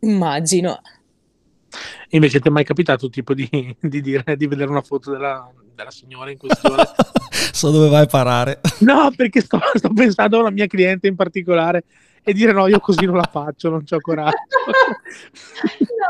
[0.00, 0.80] Immagino.
[2.10, 5.90] Invece ti è mai capitato tipo di, di dire di vedere una foto della, della
[5.90, 6.84] signora in questione?
[7.52, 8.60] so dove vai a parare.
[8.80, 11.84] no, perché sto, sto pensando a una mia cliente in particolare
[12.22, 14.38] e dire no, io così non la faccio, non c'ho coraggio.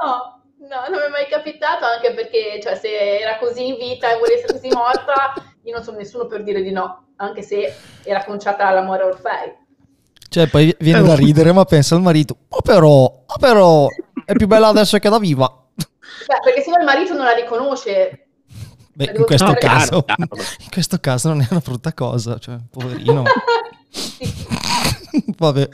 [0.00, 4.10] No, No, non mi è mai capitato, anche perché cioè, se era così in vita
[4.10, 8.24] e volesse così morta, io non sono nessuno per dire di no, anche se era
[8.24, 9.60] conciata all'amore Orfei.
[10.28, 13.86] Cioè, poi viene da ridere, ma pensa al marito, ma però, ma però,
[14.24, 15.46] è più bella adesso che da viva.
[15.74, 18.26] Beh, perché se no il marito non la riconosce.
[18.94, 23.24] Beh, in questo, caso, in questo caso non è una brutta cosa, cioè, poverino.
[25.36, 25.68] Vabbè,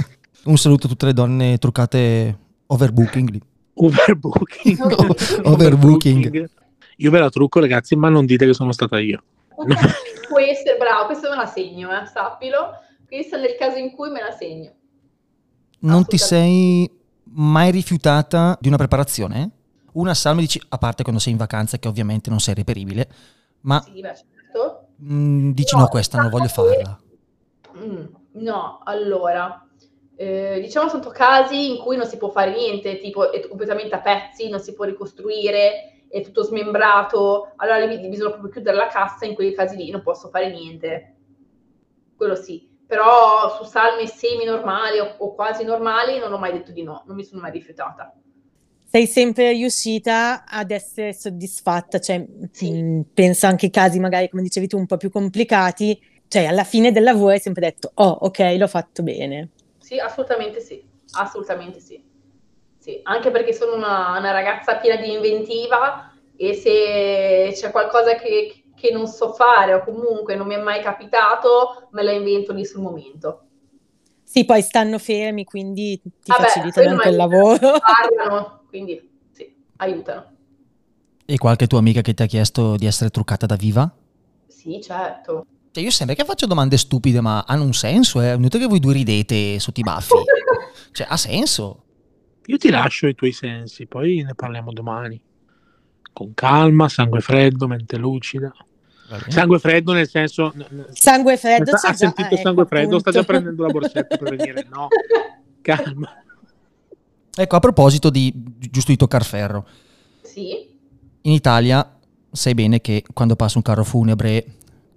[0.44, 3.40] un saluto a tutte le donne truccate overbooking lì.
[3.74, 5.14] Overbooking.
[5.46, 6.50] Overbooking.
[6.96, 9.22] Io ve la trucco, ragazzi, ma non dite che sono stata io.
[10.28, 12.72] Può essere bravo, questo me la segno, eh, sappilo.
[13.06, 14.72] Questo è nel caso in cui me la segno.
[15.80, 16.90] Non ti sei
[17.30, 19.50] mai rifiutata di una preparazione?
[19.92, 23.08] Una salma dici, a parte quando sei in vacanza, che ovviamente non sei reperibile,
[23.62, 24.88] ma Sì, beh, certo.
[25.02, 26.98] mm, dici No, no, questa non voglio che- farla.
[27.78, 29.66] Mm, no, allora,
[30.16, 34.00] eh, diciamo sono casi in cui non si può fare niente, tipo è completamente a
[34.00, 39.34] pezzi, non si può ricostruire, è tutto smembrato, allora bisogna proprio chiudere la cassa, in
[39.34, 41.16] quei casi lì non posso fare niente.
[42.16, 46.72] Quello sì, però su salme semi normali o, o quasi normali non ho mai detto
[46.72, 48.12] di no, non mi sono mai rifiutata.
[48.90, 52.72] Sei sempre riuscita ad essere soddisfatta, cioè Sì.
[52.72, 56.64] mh, penso anche ai casi magari, come dicevi tu, un po' più complicati, cioè alla
[56.64, 59.50] fine del lavoro hai sempre detto, oh ok, l'ho fatto bene.
[59.78, 62.02] Sì, assolutamente sì, assolutamente sì.
[62.88, 68.64] Sì, anche perché sono una, una ragazza piena di inventiva e se c'è qualcosa che,
[68.74, 72.64] che non so fare o comunque non mi è mai capitato, me la invento lì
[72.64, 73.42] sul momento.
[74.24, 77.58] Sì, poi stanno fermi, quindi ti Vabbè, facilitano anche il lavoro.
[77.78, 80.32] Parlano, quindi sì, aiutano.
[81.26, 83.94] E qualche tua amica che ti ha chiesto di essere truccata da viva?
[84.46, 85.44] Sì, certo.
[85.72, 88.32] Cioè, io sembra che faccio domande stupide, ma hanno un senso, eh?
[88.32, 90.14] È inutile che voi due ridete sotto i baffi.
[90.90, 91.82] Cioè, ha senso.
[92.48, 95.20] Io ti lascio i tuoi sensi, poi ne parliamo domani.
[96.12, 98.52] Con calma, sangue freddo, mente lucida.
[99.28, 100.52] Sangue freddo nel senso...
[100.54, 103.40] n- Sangue freddo ha già, sentito ecco, sangue freddo, sta già appunto.
[103.40, 104.66] prendendo la borsetta per venire.
[104.70, 104.88] No,
[105.60, 106.10] calma.
[107.34, 109.66] Ecco, a proposito di giusto di toccar ferro.
[110.22, 110.66] Sì,
[111.22, 111.98] In Italia
[112.32, 114.44] sai bene che quando passa un carro funebre,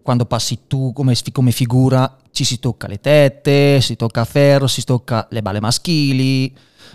[0.01, 4.67] quando passi tu come, come figura, ci si tocca le tette, si tocca a ferro,
[4.67, 6.53] si tocca le balle maschili,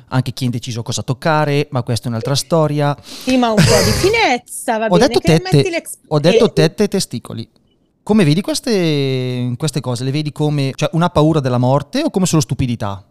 [0.08, 2.96] anche chi ha deciso cosa toccare, ma questa è un'altra storia.
[3.02, 6.84] Sì, ma un po' di finezza, va Ho bene, detto tette, ho detto eh, tette
[6.84, 7.48] e testicoli.
[8.02, 10.04] Come vedi queste, queste cose?
[10.04, 13.04] Le vedi come cioè, una paura della morte o come solo stupidità?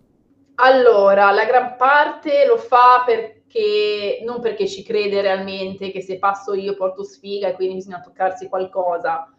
[0.56, 6.54] Allora, la gran parte lo fa perché non perché ci crede realmente che se passo
[6.54, 9.30] io porto sfiga e quindi bisogna toccarsi qualcosa.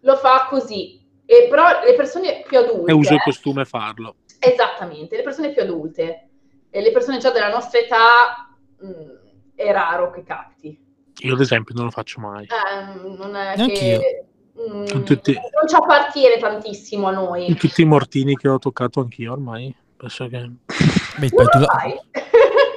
[0.00, 1.00] Lo fa così.
[1.24, 4.14] E però le persone più adulte È uso e eh, costume farlo.
[4.40, 6.27] Esattamente, le persone più adulte
[6.70, 10.78] e le persone già della nostra età mh, è raro che capiti.
[11.22, 12.44] Io, ad esempio, non lo faccio mai.
[12.44, 13.98] Eh, non è Neanch'io.
[13.98, 17.48] che mh, tutti- non ci appartiene tantissimo a noi.
[17.48, 19.74] In tutti i mortini che ho toccato anch'io ormai.
[19.96, 20.48] Penso che...
[21.18, 21.66] Beh, poi tu, la-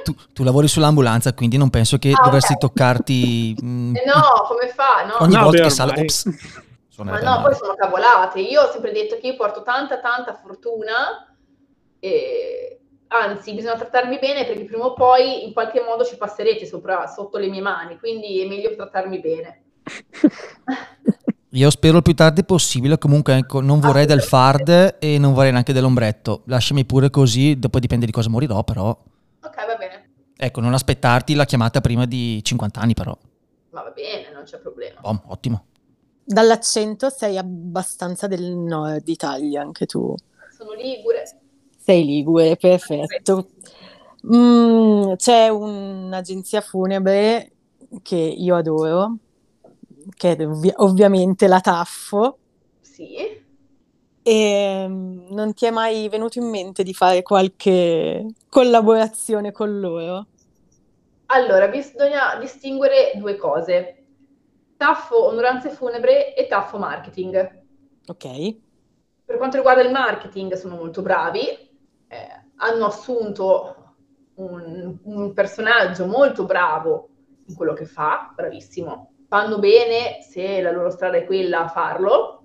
[0.02, 2.58] tu- tu lavori sull'ambulanza, quindi non penso che Ah, dovresti ok.
[2.58, 5.04] toccarti mm, Eh no, come fa?
[5.06, 5.22] No.
[5.22, 6.00] ogni No, volta beh, che sale.
[6.00, 6.24] Ops,
[6.96, 7.42] Ma no, male.
[7.42, 8.40] poi sono cavolate.
[8.40, 11.32] Io ho sempre detto che io porto tanta, tanta fortuna
[12.00, 12.80] e
[13.12, 17.38] anzi, bisogna trattarmi bene perché prima o poi in qualche modo ci passerete sopra, sotto
[17.38, 19.62] le mie mani, quindi è meglio trattarmi bene.
[21.54, 25.52] Io spero il più tardi possibile, comunque ecco, non vorrei del fard e non vorrei
[25.52, 26.42] neanche dell'ombretto.
[26.46, 28.88] Lasciami pure così, dopo dipende di cosa morirò, però.
[28.88, 30.10] Ok, va bene.
[30.34, 33.16] Ecco, non aspettarti la chiamata prima di 50 anni, però.
[33.70, 35.00] Ma va bene, non c'è problema.
[35.00, 35.66] Bom, ottimo.
[36.24, 40.14] Dall'accento sei abbastanza del nord Italia, anche tu.
[40.56, 41.41] Sono ligure.
[41.84, 43.48] Sei ligure, perfetto.
[44.32, 47.50] Mm, c'è un'agenzia funebre
[48.02, 49.16] che io adoro,
[50.16, 52.38] che è ovvi- ovviamente la Taffo,
[52.82, 53.40] Sì.
[54.24, 60.28] e mm, non ti è mai venuto in mente di fare qualche collaborazione con loro?
[61.26, 64.04] Allora, bisogna distinguere due cose.
[64.76, 67.64] Taffo onoranze funebre e Taffo marketing.
[68.08, 68.24] Ok,
[69.24, 71.40] Per quanto riguarda il marketing sono molto bravi,
[72.12, 73.94] eh, hanno assunto
[74.34, 77.08] un, un personaggio molto bravo
[77.46, 79.12] in quello che fa, bravissimo.
[79.28, 82.38] Fanno bene se la loro strada è quella a farlo.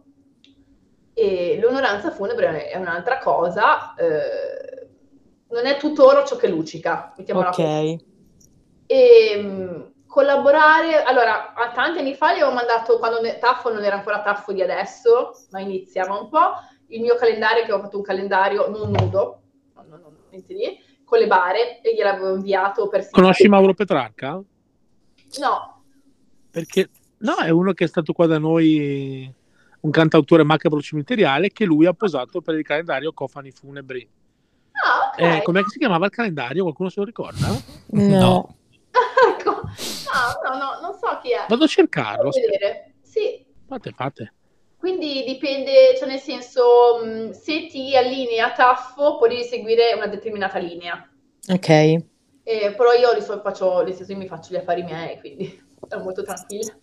[1.13, 4.87] E l'onoranza funebre è un'altra cosa, eh,
[5.49, 7.97] non è tutto oro ciò che luccica, mettiamola ok.
[8.85, 13.83] E mh, collaborare, allora, a tanti anni fa gli avevo mandato, quando ne- Taffo non
[13.83, 16.51] era ancora Taffo di adesso, ma iniziava un po',
[16.89, 19.41] il mio calendario, che ho fatto un calendario non nudo,
[19.87, 24.41] no, no, no, niente di, con le bare, e gliel'avevo inviato per Conosci Mauro Petrarca?
[25.39, 25.83] No,
[26.49, 29.31] Perché no, è uno che è stato qua da noi,
[29.81, 34.09] un cantautore macabro cimiteriale, che lui ha posato per il calendario Cofani Funebri.
[34.71, 35.19] ah, ok.
[35.19, 36.63] Eh, com'è che si chiamava il calendario?
[36.63, 37.47] Qualcuno se lo ricorda?
[37.87, 38.55] No.
[39.27, 39.51] Ecco.
[39.51, 41.45] No, no, no, non so chi è.
[41.47, 42.31] Vado a cercarlo.
[42.31, 44.33] Sì, Fate, fate.
[44.87, 50.59] Quindi dipende, cioè nel senso, mh, se ti allinei a taffo, puoi seguire una determinata
[50.59, 51.05] linea.
[51.49, 51.69] Ok.
[51.69, 52.03] Eh,
[52.43, 56.03] però io di solito faccio, nel senso, io mi faccio gli affari miei, quindi sono
[56.03, 56.73] molto tranquilla.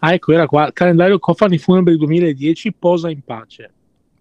[0.00, 0.70] Ah, ecco, era qua.
[0.74, 3.72] Calendario Cofani Funebri 2010, posa in pace.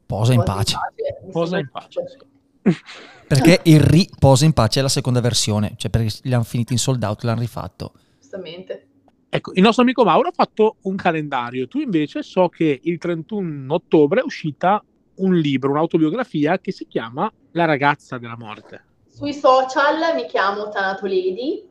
[0.05, 0.77] Posa in Posa pace.
[1.25, 2.25] mi Posa in pace, giusto.
[3.27, 6.79] Perché il riposa in pace è la seconda versione, cioè perché li hanno finiti in
[6.79, 7.91] sold out, l'hanno rifatto.
[8.21, 8.87] Giustamente.
[9.29, 11.67] Ecco, il nostro amico Mauro ha fatto un calendario.
[11.67, 14.83] Tu invece so che il 31 ottobre è uscita
[15.15, 18.85] un libro, un'autobiografia che si chiama La ragazza della morte.
[19.07, 21.67] Sui social mi chiamo Tanato Lady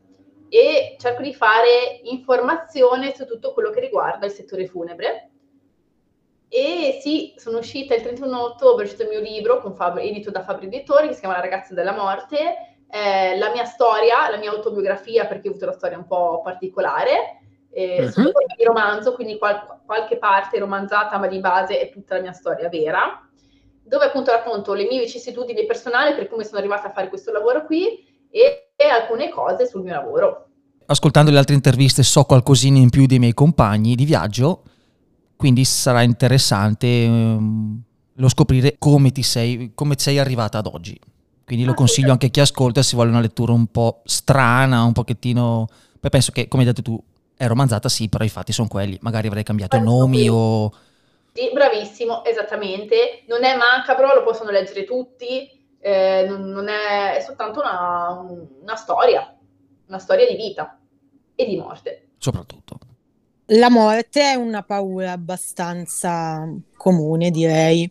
[0.48, 5.30] e cerco di fare informazione su tutto quello che riguarda il settore funebre.
[6.48, 10.30] E sì, sono uscita il 31 ottobre, è uscito il mio libro con Fabri- edito
[10.30, 12.74] da Fabri Editori che si chiama La ragazza della morte.
[12.88, 17.45] Eh, la mia storia, la mia autobiografia, perché ho avuto una storia un po' particolare,
[17.76, 18.10] eh, Mhm.
[18.10, 22.32] sono di romanzo, quindi qual- qualche parte romanzata, ma di base è tutta la mia
[22.32, 23.22] storia vera,
[23.82, 27.66] dove appunto racconto le mie vicissitudini personali per come sono arrivata a fare questo lavoro
[27.66, 30.46] qui e, e alcune cose sul mio lavoro.
[30.86, 34.62] Ascoltando le altre interviste so qualcosina in più dei miei compagni di viaggio,
[35.36, 37.82] quindi sarà interessante ehm,
[38.14, 40.98] lo scoprire come ti sei, come sei arrivata ad oggi.
[41.44, 44.92] Quindi lo consiglio anche a chi ascolta se vuole una lettura un po' strana, un
[44.92, 45.66] pochettino...
[46.00, 47.00] Poi penso che, come hai detto tu,
[47.36, 48.98] è romanzata sì, però i fatti sono quelli.
[49.02, 50.72] Magari avrei cambiato Penso nomi che- o...
[51.32, 53.24] Sì, bravissimo, esattamente.
[53.28, 58.10] Non è macabro, lo possono leggere tutti, eh, non, non è, è soltanto una,
[58.62, 59.36] una storia,
[59.86, 60.78] una storia di vita
[61.34, 62.08] e di morte.
[62.18, 62.78] soprattutto.
[63.50, 67.90] La morte è una paura abbastanza comune, direi.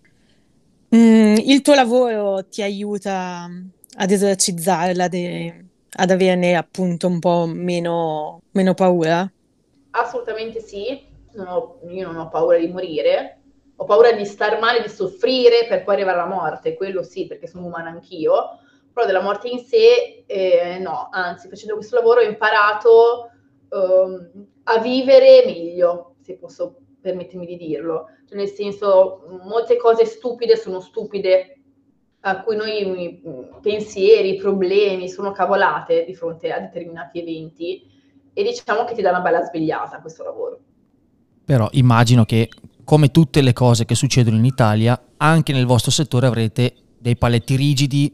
[0.95, 3.49] Mm, il tuo lavoro ti aiuta
[3.97, 5.65] ad esorcizzarla, de-
[5.97, 9.29] ad averne appunto un po' meno, meno paura?
[9.97, 13.39] Assolutamente sì, non ho- io non ho paura di morire,
[13.77, 17.47] ho paura di star male, di soffrire per poi arrivare alla morte, quello sì, perché
[17.47, 18.59] sono umana anch'io,
[18.93, 23.29] però della morte in sé eh, no, anzi facendo questo lavoro ho imparato
[23.69, 30.55] ehm, a vivere meglio, se posso permettermi di dirlo, cioè, nel senso molte cose stupide
[30.57, 31.51] sono stupide,
[32.21, 37.93] a cui noi mm, pensieri, problemi sono cavolate di fronte a determinati eventi
[38.35, 40.59] e diciamo che ti dà una bella svegliata questo lavoro.
[41.45, 42.49] Però immagino che,
[42.83, 47.55] come tutte le cose che succedono in Italia, anche nel vostro settore avrete dei paletti
[47.55, 48.13] rigidi,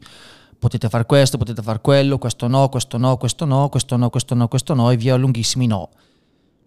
[0.58, 4.34] potete fare questo, potete fare quello, questo no, questo no, questo no, questo no, questo
[4.36, 5.90] no, questo no, e via lunghissimi no.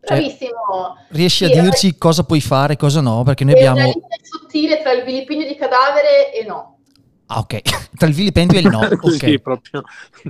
[0.02, 0.98] Cioè, Bravissimo!
[1.10, 3.24] riesci Sì, a dirci cosa puoi fare e cosa no?
[3.24, 3.91] Perché noi È una abbiamo...
[3.94, 6.75] linea sottile tra il vilipendio di cadavere e no.
[7.28, 7.62] Ah, ok.
[7.98, 8.80] Tra il vilipendio e il no.
[9.02, 9.12] Ok.
[9.18, 9.84] Sì, proprio.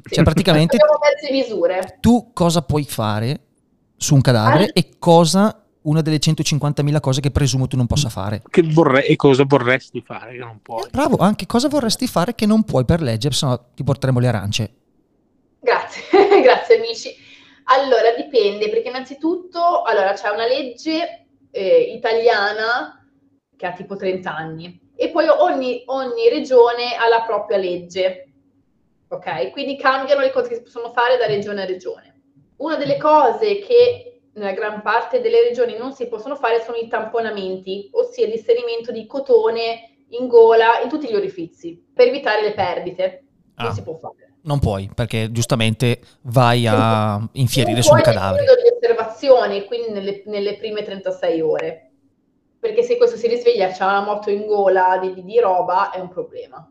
[0.10, 1.98] Cioè, praticamente Abbiamo mezze misure.
[2.00, 3.42] tu cosa puoi fare
[3.98, 4.72] su un cadavere Ah.
[4.74, 8.42] e cosa una delle 150.000 cose che presumo tu non possa fare.
[8.50, 10.88] Che vorrei, e cosa vorresti fare che non puoi?
[10.90, 14.28] Bravo, anche cosa vorresti fare che non puoi per legge, se no ti porteremo le
[14.28, 14.74] arance.
[15.60, 16.02] Grazie,
[16.42, 17.14] grazie amici.
[17.66, 23.06] Allora, dipende, perché innanzitutto, allora, c'è una legge eh, italiana
[23.56, 28.28] che ha tipo 30 anni e poi ogni, ogni regione ha la propria legge,
[29.08, 29.52] ok?
[29.52, 32.14] Quindi cambiano le cose che si possono fare da regione a regione.
[32.58, 36.88] Una delle cose che nella gran parte delle regioni non si possono fare sono i
[36.88, 43.24] tamponamenti, ossia l'inserimento di cotone in gola in tutti gli orifizi per evitare le perdite.
[43.56, 43.74] Non Ah.
[43.74, 44.34] si può fare.
[44.44, 48.46] Non puoi, perché giustamente vai a infierire su Poi un nel cadavere.
[48.46, 51.90] periodo di osservazione, quindi nelle, nelle prime 36 ore.
[52.66, 56.10] Perché se questo si risveglia, c'è una moto in gola di, di roba, è un
[56.10, 56.68] problema.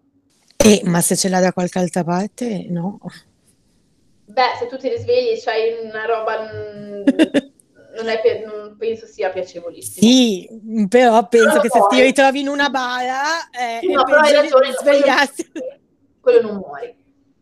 [0.56, 2.98] Eh, ma se ce l'ha da qualche altra parte, no.
[4.24, 7.02] Beh, se tu ti risvegli e c'hai una roba, mm,
[7.94, 10.04] non, è non penso sia piacevolissimo.
[10.04, 10.48] Sì,
[10.88, 14.18] però penso Però che se ti ritrovi in una bara eh, Sì, è no, però
[14.18, 15.48] hai ragione, svegliarsi.
[15.52, 15.76] quello,
[16.20, 16.92] quello non muori.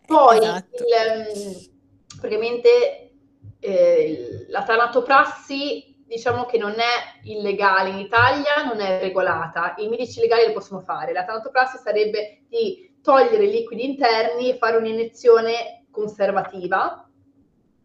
[0.05, 0.85] Poi, Esatto.
[0.85, 3.13] il, mm, praticamente,
[3.61, 9.75] eh, la tanatoprassi, diciamo che non è illegale in Italia, non è regolata.
[9.79, 11.13] I medici legali lo possono fare.
[11.13, 17.09] La tanatoprassi sarebbe di togliere i liquidi interni e fare un'iniezione conservativa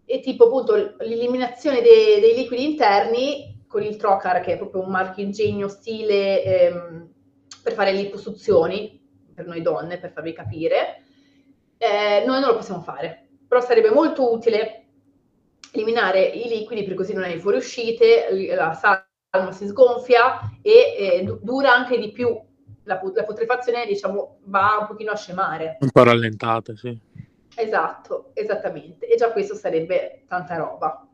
[0.04, 4.90] e tipo appunto l'eliminazione dei, dei liquidi interni con il trocar che è proprio un
[4.90, 7.10] marchingegno stile ehm,
[7.62, 9.02] per fare liposuzioni
[9.34, 11.04] per noi donne per farvi capire
[11.78, 14.87] eh, noi non lo possiamo fare però sarebbe molto utile
[15.78, 21.40] eliminare i liquidi per così non hai fuoriuscite, la salma si sgonfia e eh, du-
[21.42, 22.36] dura anche di più.
[22.84, 25.78] La, la putrefazione, diciamo, va un pochino a scemare.
[25.82, 26.98] Un po' rallentate, sì.
[27.56, 29.08] Esatto, esattamente.
[29.08, 31.06] E già questo sarebbe tanta roba.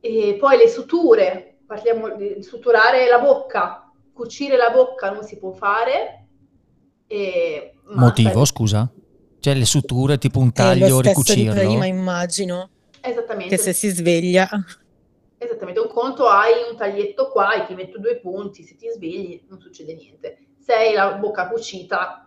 [0.00, 5.52] E poi le suture, parliamo di suturare la bocca, cucire la bocca non si può
[5.52, 6.26] fare.
[7.06, 8.90] E, ma Motivo, scusa?
[9.40, 11.60] Cioè le suture, tipo un È taglio, lo stesso di ricucirlo?
[11.60, 12.70] prima, immagino,
[13.10, 13.56] Esattamente.
[13.56, 14.48] che se si sveglia.
[15.40, 19.44] Esattamente, un conto hai un taglietto qua e ti metto due punti, se ti svegli
[19.48, 20.38] non succede niente.
[20.58, 22.26] Se hai la bocca cucita,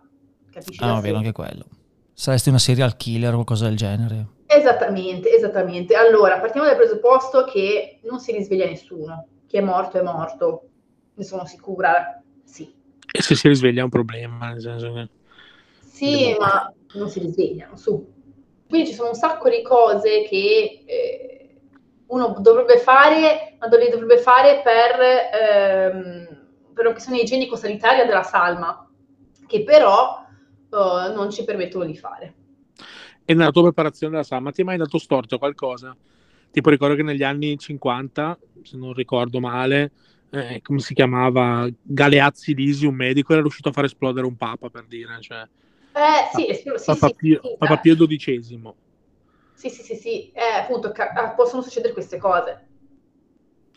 [0.50, 1.02] capisci Ah, sé.
[1.02, 1.66] bene anche quello.
[2.14, 4.26] Saresti una serial killer o qualcosa del genere.
[4.46, 5.94] Esattamente, esattamente.
[5.94, 9.26] Allora, partiamo dal presupposto che non si risveglia nessuno.
[9.46, 10.68] Chi è morto è morto.
[11.14, 12.72] Ne sono sicura, sì.
[13.14, 15.08] E se si risveglia è un problema, nel senso che...
[15.80, 18.10] Sì, ma non si risvegliano, su.
[18.72, 21.60] Quindi ci sono un sacco di cose che eh,
[22.06, 28.88] uno dovrebbe fare, ma le dovrebbe fare per, ehm, per una questione igienico-sanitaria della salma,
[29.46, 32.34] che però eh, non ci permettono di fare.
[33.26, 35.94] E nella tua preparazione della salma ti è mai dato storto qualcosa?
[36.50, 39.92] Tipo ricordo che negli anni 50, se non ricordo male,
[40.30, 41.68] eh, come si chiamava?
[41.82, 45.46] Galeazzi Lisi, un medico, era riuscito a far esplodere un papa, per dire, cioè
[45.94, 47.76] Eh, sì, sì, Papa, sì, Pio, sì, Papa.
[47.80, 48.76] Pio XII.
[49.54, 52.68] Sì, sì, sì, sì, eh, appunto, ca- ah, possono succedere queste cose.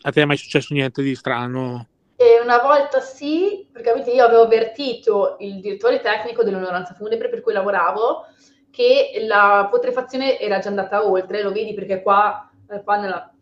[0.04, 1.86] A te è mai successo niente di strano?
[2.18, 7.52] E una volta sì, perché io avevo avvertito il direttore tecnico dell'onoranza funebre per cui
[7.52, 8.24] lavoravo
[8.70, 13.34] che la putrefazione era già andata oltre, lo vedi perché qua, eh, qua nella,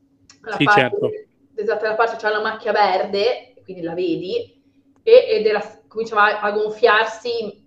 [0.42, 1.10] nella Sì, parte, certo.
[1.54, 4.60] esatto, nella parte c'è la macchia verde, quindi la vedi,
[5.02, 7.63] e, ed era, cominciava a gonfiarsi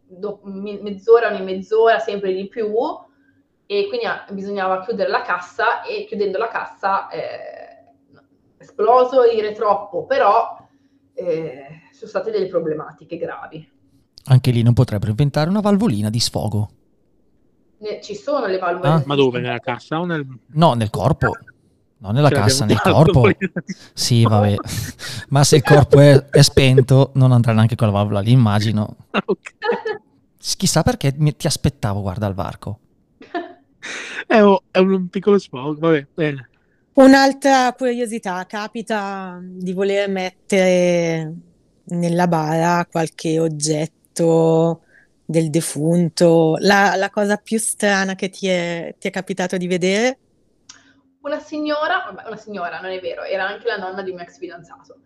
[0.82, 2.68] mezz'ora, ogni mezz'ora, sempre di più,
[3.66, 7.86] e quindi ah, bisognava chiudere la cassa e chiudendo la cassa eh,
[8.58, 10.58] esploso dire troppo, però
[11.14, 13.70] eh, sono state delle problematiche gravi.
[14.30, 16.70] Anche lì non potrebbero inventare una valvolina di sfogo.
[17.80, 18.88] Ne- ci sono le valvole.
[18.90, 19.40] Ah, Ma dove?
[19.40, 20.26] Nella cassa o nel...
[20.54, 21.34] No, nel corpo.
[22.00, 23.22] No, nella Ce cassa, nel corpo.
[23.22, 23.38] poi-
[23.94, 24.56] Sì, vabbè.
[25.30, 28.96] Ma se il corpo è, è spento, non andrà neanche quella valvola lì, immagino.
[29.26, 29.56] Ok.
[30.40, 32.80] Chissà perché mi- ti aspettavo, guarda, al varco.
[34.28, 36.50] È, un- è un piccolo sfogo, vabbè, bene.
[36.94, 41.32] Un'altra curiosità, capita di voler mettere
[41.90, 44.82] nella bara qualche oggetto
[45.24, 50.20] del defunto, la, la cosa più strana che ti è, ti è capitato di vedere?
[51.22, 54.26] Una signora, vabbè, una signora, non è vero, era anche la nonna di un mio
[54.26, 55.02] ex fidanzato,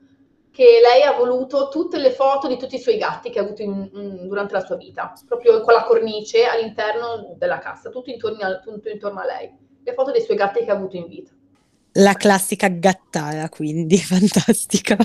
[0.52, 3.62] che lei ha voluto tutte le foto di tutti i suoi gatti che ha avuto
[3.62, 8.44] in- in- durante la sua vita, proprio con la cornice all'interno della cassa, tutto intorno,
[8.46, 9.50] a, tutto intorno a lei,
[9.84, 11.32] le foto dei suoi gatti che ha avuto in vita.
[11.94, 14.98] La classica gattara, quindi, fantastica.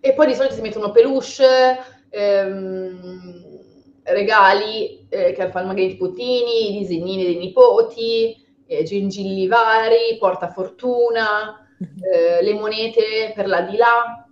[0.00, 1.78] E poi di solito si mettono peluche,
[2.08, 3.58] ehm,
[4.04, 8.36] regali eh, che fanno magari i nipotini, i disegnini dei nipoti,
[8.66, 11.66] eh, gingilli vari, portafortuna,
[12.00, 14.24] eh, le monete per la di là.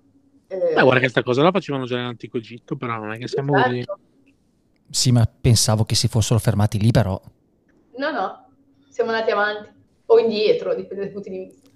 [0.48, 3.28] Eh, Beh, guarda che questa cosa la facevano già nell'antico Egitto, però non è che
[3.28, 3.76] siamo così.
[3.76, 3.98] certo.
[4.90, 7.20] Sì, ma pensavo che si fossero fermati lì, però.
[7.96, 8.48] No, no,
[8.88, 9.70] siamo andati avanti
[10.06, 11.68] o indietro, dipende dai punti di vista.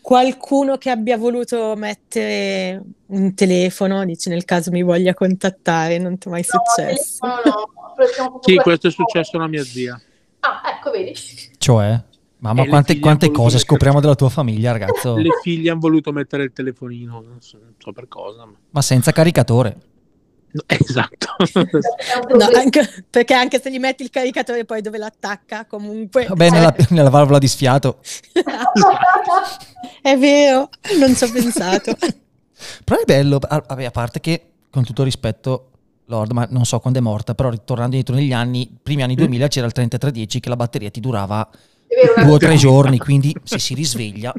[0.00, 6.28] Qualcuno che abbia voluto mettere un telefono, dice nel caso mi voglia contattare, non ti
[6.28, 7.26] è mai successo?
[7.26, 10.00] No, telefono no, proprio Sì, questo è successo alla mia zia.
[10.40, 11.14] Ah, ecco, vedi?
[11.58, 12.02] Cioè,
[12.38, 15.16] mamma, quante, quante cose mettere- scopriamo della tua famiglia, ragazzo.
[15.16, 18.44] Le figlie hanno voluto mettere il telefonino, non so, non so per cosa.
[18.46, 19.76] ma- Ma senza caricatore.
[20.50, 21.26] No, esatto.
[22.36, 26.74] No, anche- perché anche se gli metti il caricatore poi dove l'attacca comunque Vabbè, nella,
[26.90, 27.98] nella valvola di sfiato.
[30.02, 31.92] è vero, non ci ho pensato.
[32.84, 35.70] Però è bello, a, a parte che, con tutto rispetto,
[36.06, 39.46] Lord, ma non so quando è morta, però ritornando indietro negli anni, primi anni 2000
[39.48, 41.48] c'era il 3310 che la batteria ti durava
[42.16, 44.32] due o tre giorni, quindi se si risveglia...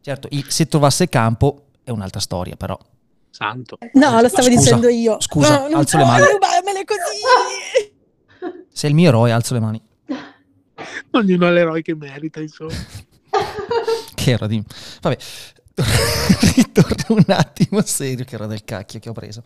[0.00, 2.76] Certo, se trovasse campo è un'altra storia, però.
[3.30, 3.78] Santo.
[3.92, 5.20] No, lo stavo Scusa, dicendo io.
[5.20, 6.24] scusa, No, non alzo le mani.
[6.32, 8.60] rubarmele così.
[8.72, 9.80] Se è il mio eroe, alzo le mani.
[11.12, 12.72] Ognuno ha l'eroe che merita, insomma.
[14.14, 14.62] Che era di...
[15.00, 15.16] Vabbè,
[16.56, 19.42] ritorno un attimo serio, che era del cacchio che ho preso.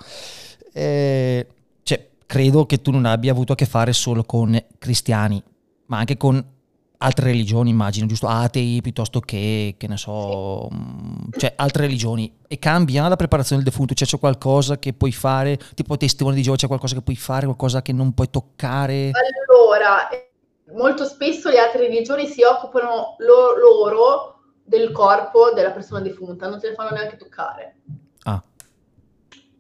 [0.72, 1.46] Eh,
[1.82, 5.42] cioè, credo che tu non abbia avuto a che fare solo con cristiani,
[5.86, 6.44] ma anche con
[7.06, 8.26] altre religioni, immagino, giusto?
[8.26, 12.38] Atei piuttosto che, che ne so, mh, cioè altre religioni.
[12.48, 13.94] E cambia la preparazione del defunto?
[13.94, 17.46] Cioè c'è qualcosa che puoi fare, tipo testimone di Geova, c'è qualcosa che puoi fare,
[17.46, 19.10] qualcosa che non puoi toccare?
[19.48, 20.08] Allora,
[20.74, 26.58] molto spesso le altre religioni si occupano lo- loro del corpo della persona defunta, non
[26.58, 27.76] te ne fanno neanche toccare.
[28.24, 28.42] Ah,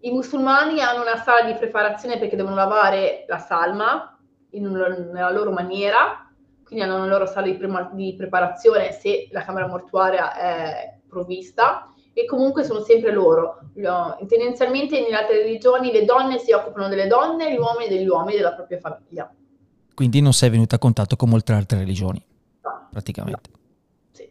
[0.00, 4.18] I musulmani hanno una sala di preparazione perché devono lavare la salma
[4.50, 6.25] in nella loro maniera,
[6.66, 11.88] quindi hanno una loro sala di, prema- di preparazione se la camera mortuaria è provvista
[12.12, 13.60] e comunque sono sempre loro.
[13.74, 18.36] Lo- Tendenzialmente nelle altre religioni le donne si occupano delle donne, gli uomini degli uomini
[18.36, 19.32] della propria famiglia.
[19.94, 22.22] quindi non sei venuta a contatto con molte altre religioni,
[22.62, 23.50] No, praticamente.
[24.12, 24.28] sì.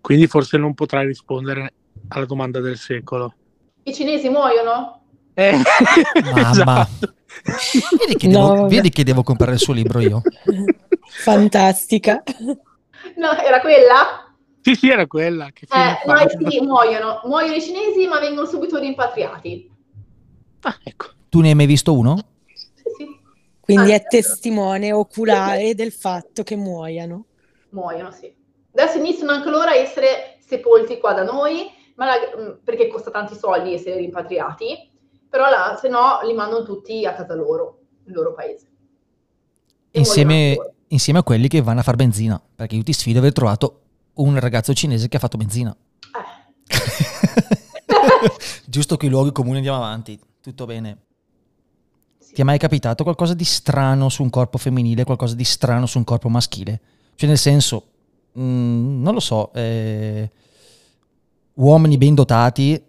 [0.00, 1.72] Quindi forse non potrai rispondere
[2.08, 3.34] alla domanda del secolo.
[3.84, 5.02] I cinesi muoiono?
[5.34, 5.52] Eh,
[6.32, 6.86] Mamma.
[6.88, 7.14] esatto.
[7.98, 10.22] Vedi che, No, devo, vedi che devo comprare il suo libro io.
[11.06, 12.22] Fantastica.
[13.16, 14.34] No, era quella?
[14.60, 15.50] Sì, sì, era quella.
[15.52, 17.20] Che fine Eh, no, sì, muoiono.
[17.24, 19.70] Muoiono i cinesi, ma vengono subito rimpatriati.
[20.62, 21.06] Ah, ecco.
[21.28, 22.16] Tu ne hai mai visto uno?
[22.74, 23.20] Sì, sì,
[23.60, 27.26] Quindi Ah, è testimone oculare del fatto che muoiano.
[27.70, 28.34] muoiono, sì.
[28.72, 33.10] Adesso iniziano anche loro a essere sepolti qua da noi, ma la- mh, perché costa
[33.10, 34.90] tanti soldi essere rimpatriati,
[35.28, 38.68] però la- se no li mandano tutti a casa loro, nel loro paese.
[39.96, 40.56] Insieme,
[40.88, 43.80] insieme a quelli che vanno a far benzina, perché io ti sfido ad aver trovato
[44.14, 45.74] un ragazzo cinese che ha fatto benzina.
[46.66, 46.66] Eh,
[48.66, 50.98] Giusto che i luoghi comuni andiamo avanti, tutto bene.
[52.18, 52.34] sì.
[52.34, 55.98] Ti è mai capitato qualcosa di strano su un corpo femminile, qualcosa di strano su
[55.98, 56.80] un corpo maschile?
[57.14, 57.86] Cioè nel senso,
[58.38, 60.30] mm, non lo so, eh,
[61.54, 62.82] uomini ben dotati,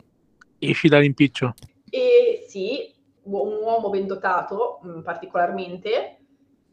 [0.58, 1.54] Esci dall'impiccio.
[1.90, 2.92] E sì,
[3.24, 6.18] un uomo ben dotato mh, particolarmente,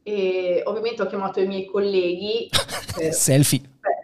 [0.02, 2.48] e ovviamente ho chiamato i miei colleghi
[2.96, 3.60] per, selfie.
[3.80, 4.00] per-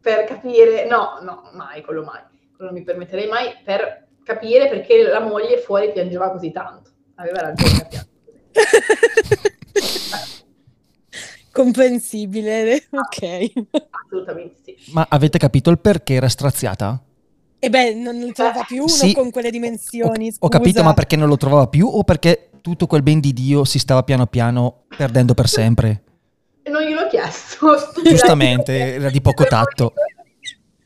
[0.00, 2.22] per capire, no, no, mai, quello mai,
[2.56, 6.90] quello non mi permetterei mai, per capire perché la moglie fuori piangeva così tanto.
[7.16, 8.08] Aveva ragione a piangere.
[11.52, 13.52] Comprensibile, ok.
[14.06, 14.76] Assolutamente sì.
[14.92, 17.02] Ma avete capito il perché era straziata?
[17.58, 19.12] E beh, non ne trova più uno Sì.
[19.12, 20.28] con quelle dimensioni.
[20.28, 23.32] Ho, ho capito, ma perché non lo trovava più o perché tutto quel ben di
[23.32, 26.02] Dio si stava piano piano perdendo per sempre?
[26.62, 27.74] E non gliel'ho chiesto.
[28.04, 29.92] Giustamente, era di poco tatto.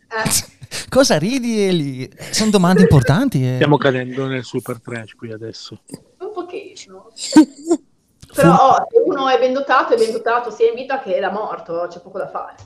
[0.09, 0.53] Eh,
[0.89, 2.11] Cosa ridi, Eli?
[2.31, 3.45] Sono domande importanti.
[3.45, 3.55] eh.
[3.55, 5.81] Stiamo cadendo nel super trash qui adesso.
[6.19, 7.11] un pochino.
[8.35, 11.31] Però oh, se uno è ben dotato, è ben dotato sia in vita che da
[11.31, 12.57] morto, c'è poco da fare.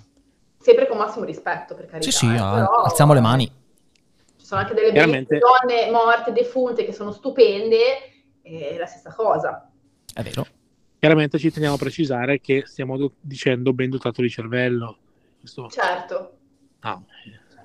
[0.58, 2.10] Sempre con massimo rispetto, per carità.
[2.10, 3.52] Sì, sì, eh, ah, però alziamo le mani.
[4.38, 8.17] Ci sono anche delle donne morte, defunte, che sono stupende,
[8.48, 9.70] è la stessa cosa.
[10.12, 10.46] È vero.
[10.98, 14.96] Chiaramente ci teniamo a precisare che stiamo do- dicendo ben dotato di cervello.
[15.38, 16.38] Questo Certo.
[16.80, 16.96] è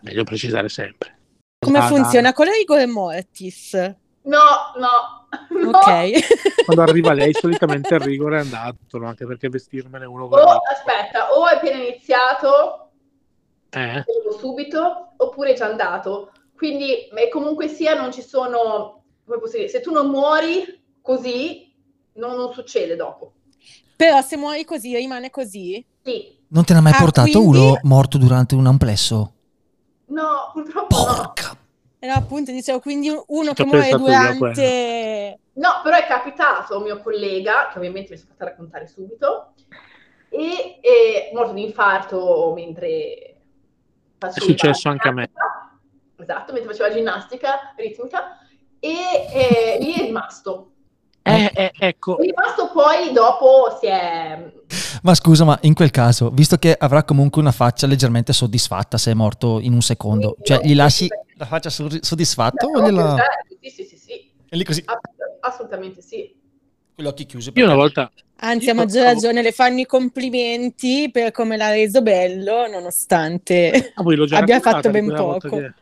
[0.02, 1.18] meglio precisare sempre.
[1.60, 3.74] Come Ah, funziona con le rigore mortis?
[3.74, 4.40] No,
[4.78, 5.70] no, no.
[5.70, 6.12] Ok.
[6.66, 9.08] Quando arriva lei, solitamente il rigore è andato, no?
[9.08, 12.92] anche perché vestirmene uno con O aspetta, o è appena iniziato,
[13.72, 14.04] eh,
[14.40, 16.32] subito, oppure è già andato.
[16.56, 19.03] Quindi, e comunque sia, non ci sono,
[19.34, 21.74] come posso dire, se tu non muori così,
[22.14, 23.34] non, non succede dopo.
[23.96, 25.84] Però se muori così, rimane così?
[26.04, 26.38] Sì.
[26.50, 27.58] Non te ne ha mai Ah, portato quindi?
[27.58, 29.34] uno morto durante un amplesso?
[30.08, 31.04] No, purtroppo no.
[31.06, 31.58] Porca!
[31.98, 35.40] E no, appunto, dicevo, quindi uno che muore durante...
[35.54, 39.54] No, però è capitato a un mio collega, che ovviamente mi sono fatta raccontare subito,
[40.30, 43.36] e è morto di infarto mentre.
[44.18, 45.30] È successo anche a me.
[46.18, 48.40] Esatto, mentre faceva ginnastica ritmica,
[48.84, 50.72] e eh, lì è rimasto.
[51.22, 54.52] eh, eh, ecco, È rimasto poi dopo si è...
[55.04, 59.12] Ma scusa, ma in quel caso, visto che avrà comunque una faccia leggermente soddisfatta se
[59.12, 63.16] è morto in un secondo, cioè gli lasci la faccia soddisfatta o gliela...
[63.62, 64.12] Sì, sì, sì, sì,
[64.50, 65.00] E lì così, Ass-
[65.40, 66.36] assolutamente sì.
[66.96, 67.52] con gli occhi chiusi.
[67.56, 68.12] io una volta
[68.46, 73.94] Anzi, a Io maggior ragione le fanno i complimenti per come l'ha reso bello, nonostante
[73.96, 74.04] Ah,
[74.38, 75.50] abbia fatto ben poco.
[75.50, 75.74] che-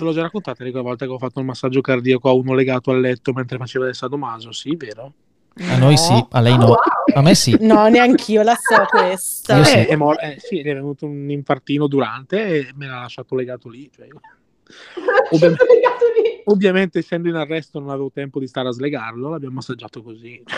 [0.00, 2.54] Ve l'ho già raccontata di quella volta che ho fatto il massaggio cardiaco a uno
[2.54, 5.12] legato al letto mentre faceva il sadomaso, sì, vero?
[5.58, 6.74] A noi sì, a lei no.
[7.14, 7.54] A me sì.
[7.60, 9.58] No, neanch'io la so questa.
[9.58, 9.76] Io sì.
[9.76, 13.68] Eh, è mor- eh, sì, è venuto un infartino durante e me l'ha lasciato legato
[13.68, 13.90] lì.
[13.94, 14.20] cioè io-
[15.32, 16.40] Ovvi- Sono legato lì.
[16.44, 20.42] ovviamente, essendo in arresto, non avevo tempo di stare a slegarlo, l'abbiamo massaggiato così.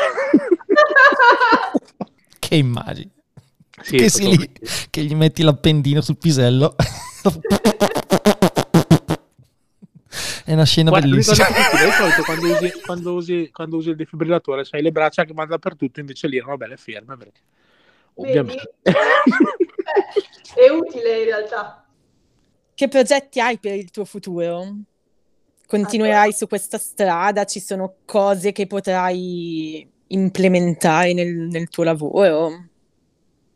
[2.38, 3.10] Che immagini.
[3.80, 4.52] Sì, che lì,
[4.90, 6.74] che gli metti l'appendino sul pisello.
[10.52, 11.46] È una scena Guarda, bellissima.
[11.48, 15.48] di solito quando usi, quando, usi, quando usi il defibrillatore c'hai le braccia che vanno
[15.48, 17.40] dappertutto, invece lì erano belle ferme perché
[18.16, 21.86] ovviamente è utile in realtà.
[22.74, 24.76] Che progetti hai per il tuo futuro?
[25.66, 27.46] Continuerai su questa strada?
[27.46, 32.66] Ci sono cose che potrai implementare nel, nel tuo lavoro?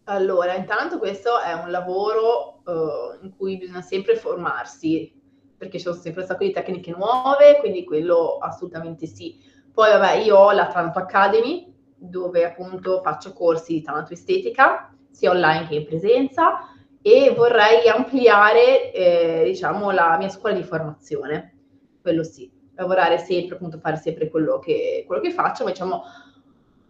[0.05, 5.16] Allora, intanto questo è un lavoro eh, in cui bisogna sempre formarsi,
[5.57, 9.39] perché ci sono sempre un sacco di tecniche nuove, quindi quello assolutamente sì.
[9.73, 15.31] Poi vabbè, io ho la Tanto Academy, dove appunto faccio corsi di tanto estetica, sia
[15.31, 21.55] online che in presenza, e vorrei ampliare, eh, diciamo, la mia scuola di formazione.
[22.03, 26.03] Quello sì, lavorare sempre, appunto, fare sempre quello che, quello che faccio, ma diciamo,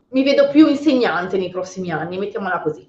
[0.08, 2.88] mi vedo più insegnante nei prossimi anni, mettiamola così.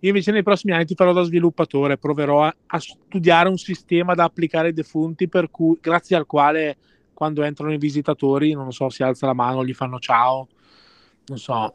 [0.00, 4.14] Io invece nei prossimi anni ti farò da sviluppatore, proverò a, a studiare un sistema
[4.14, 6.76] da applicare ai defunti per cui, grazie al quale
[7.12, 10.48] quando entrano i visitatori, non so, si alza la mano, gli fanno ciao,
[11.26, 11.74] non so.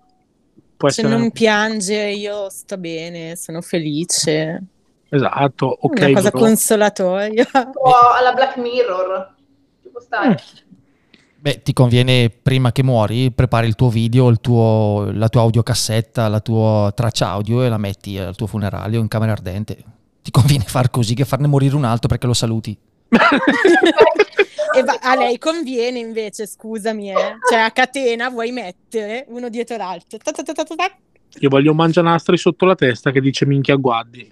[0.76, 4.63] Può Se non piange io sto bene, sono felice.
[5.07, 5.97] esatto, ok.
[5.99, 6.39] Una cosa bro.
[6.39, 7.47] consolatoria.
[7.53, 9.36] Un po' alla Black Mirror,
[9.84, 10.41] ci può stare.
[11.46, 16.28] Beh, ti conviene prima che muori, prepari il tuo video, il tuo- la tua audiocassetta,
[16.28, 19.78] la tua traccia audio e la metti al tuo funerale o in camera ardente.
[20.24, 22.76] Ti conviene far così che farne morire un altro perché lo saluti.
[24.76, 27.38] E va- a lei conviene invece, scusami, eh.
[27.50, 30.18] Cioè a catena vuoi mettere uno dietro l'altro.
[30.18, 30.91] Ta ta ta ta ta ta.
[31.39, 34.20] Io voglio un mangianastri sotto la testa che dice minchia guardi.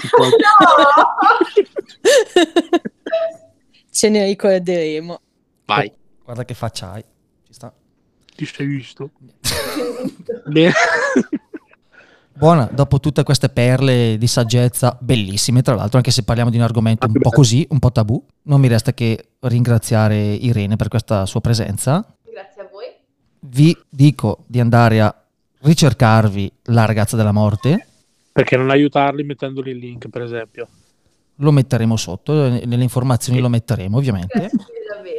[0.00, 0.24] Tipo-
[3.92, 5.20] Ce ne ricorderemo.
[5.66, 5.92] Vai,
[6.24, 7.04] Guarda che faccia hai.
[7.46, 7.72] Ci sta.
[8.34, 9.10] ti sei visto.
[10.46, 10.72] Bene.
[12.36, 16.64] Buona, dopo tutte queste perle di saggezza bellissime, tra l'altro, anche se parliamo di un
[16.64, 21.26] argomento un po' così, un po' tabù, non mi resta che ringraziare Irene per questa
[21.26, 22.04] sua presenza.
[22.28, 22.86] Grazie a voi.
[23.38, 25.14] Vi dico di andare a
[25.60, 27.86] ricercarvi La ragazza della morte,
[28.32, 30.66] Perché non aiutarli mettendoli il link, per esempio.
[31.36, 34.38] lo metteremo sotto, nelle informazioni lo metteremo ovviamente.
[34.38, 34.58] Grazie
[34.92, 35.13] davvero.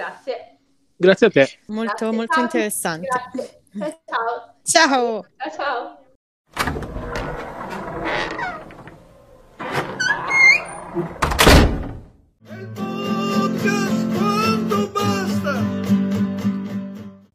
[0.00, 0.58] Grazie.
[0.96, 1.58] Grazie a te.
[1.66, 2.42] Molto, Grazie, molto ciao.
[2.42, 3.08] interessante.
[3.08, 3.58] Grazie.
[4.06, 4.54] Ciao.
[4.62, 5.26] Ciao.
[5.36, 5.98] ciao.
[6.54, 6.89] ciao.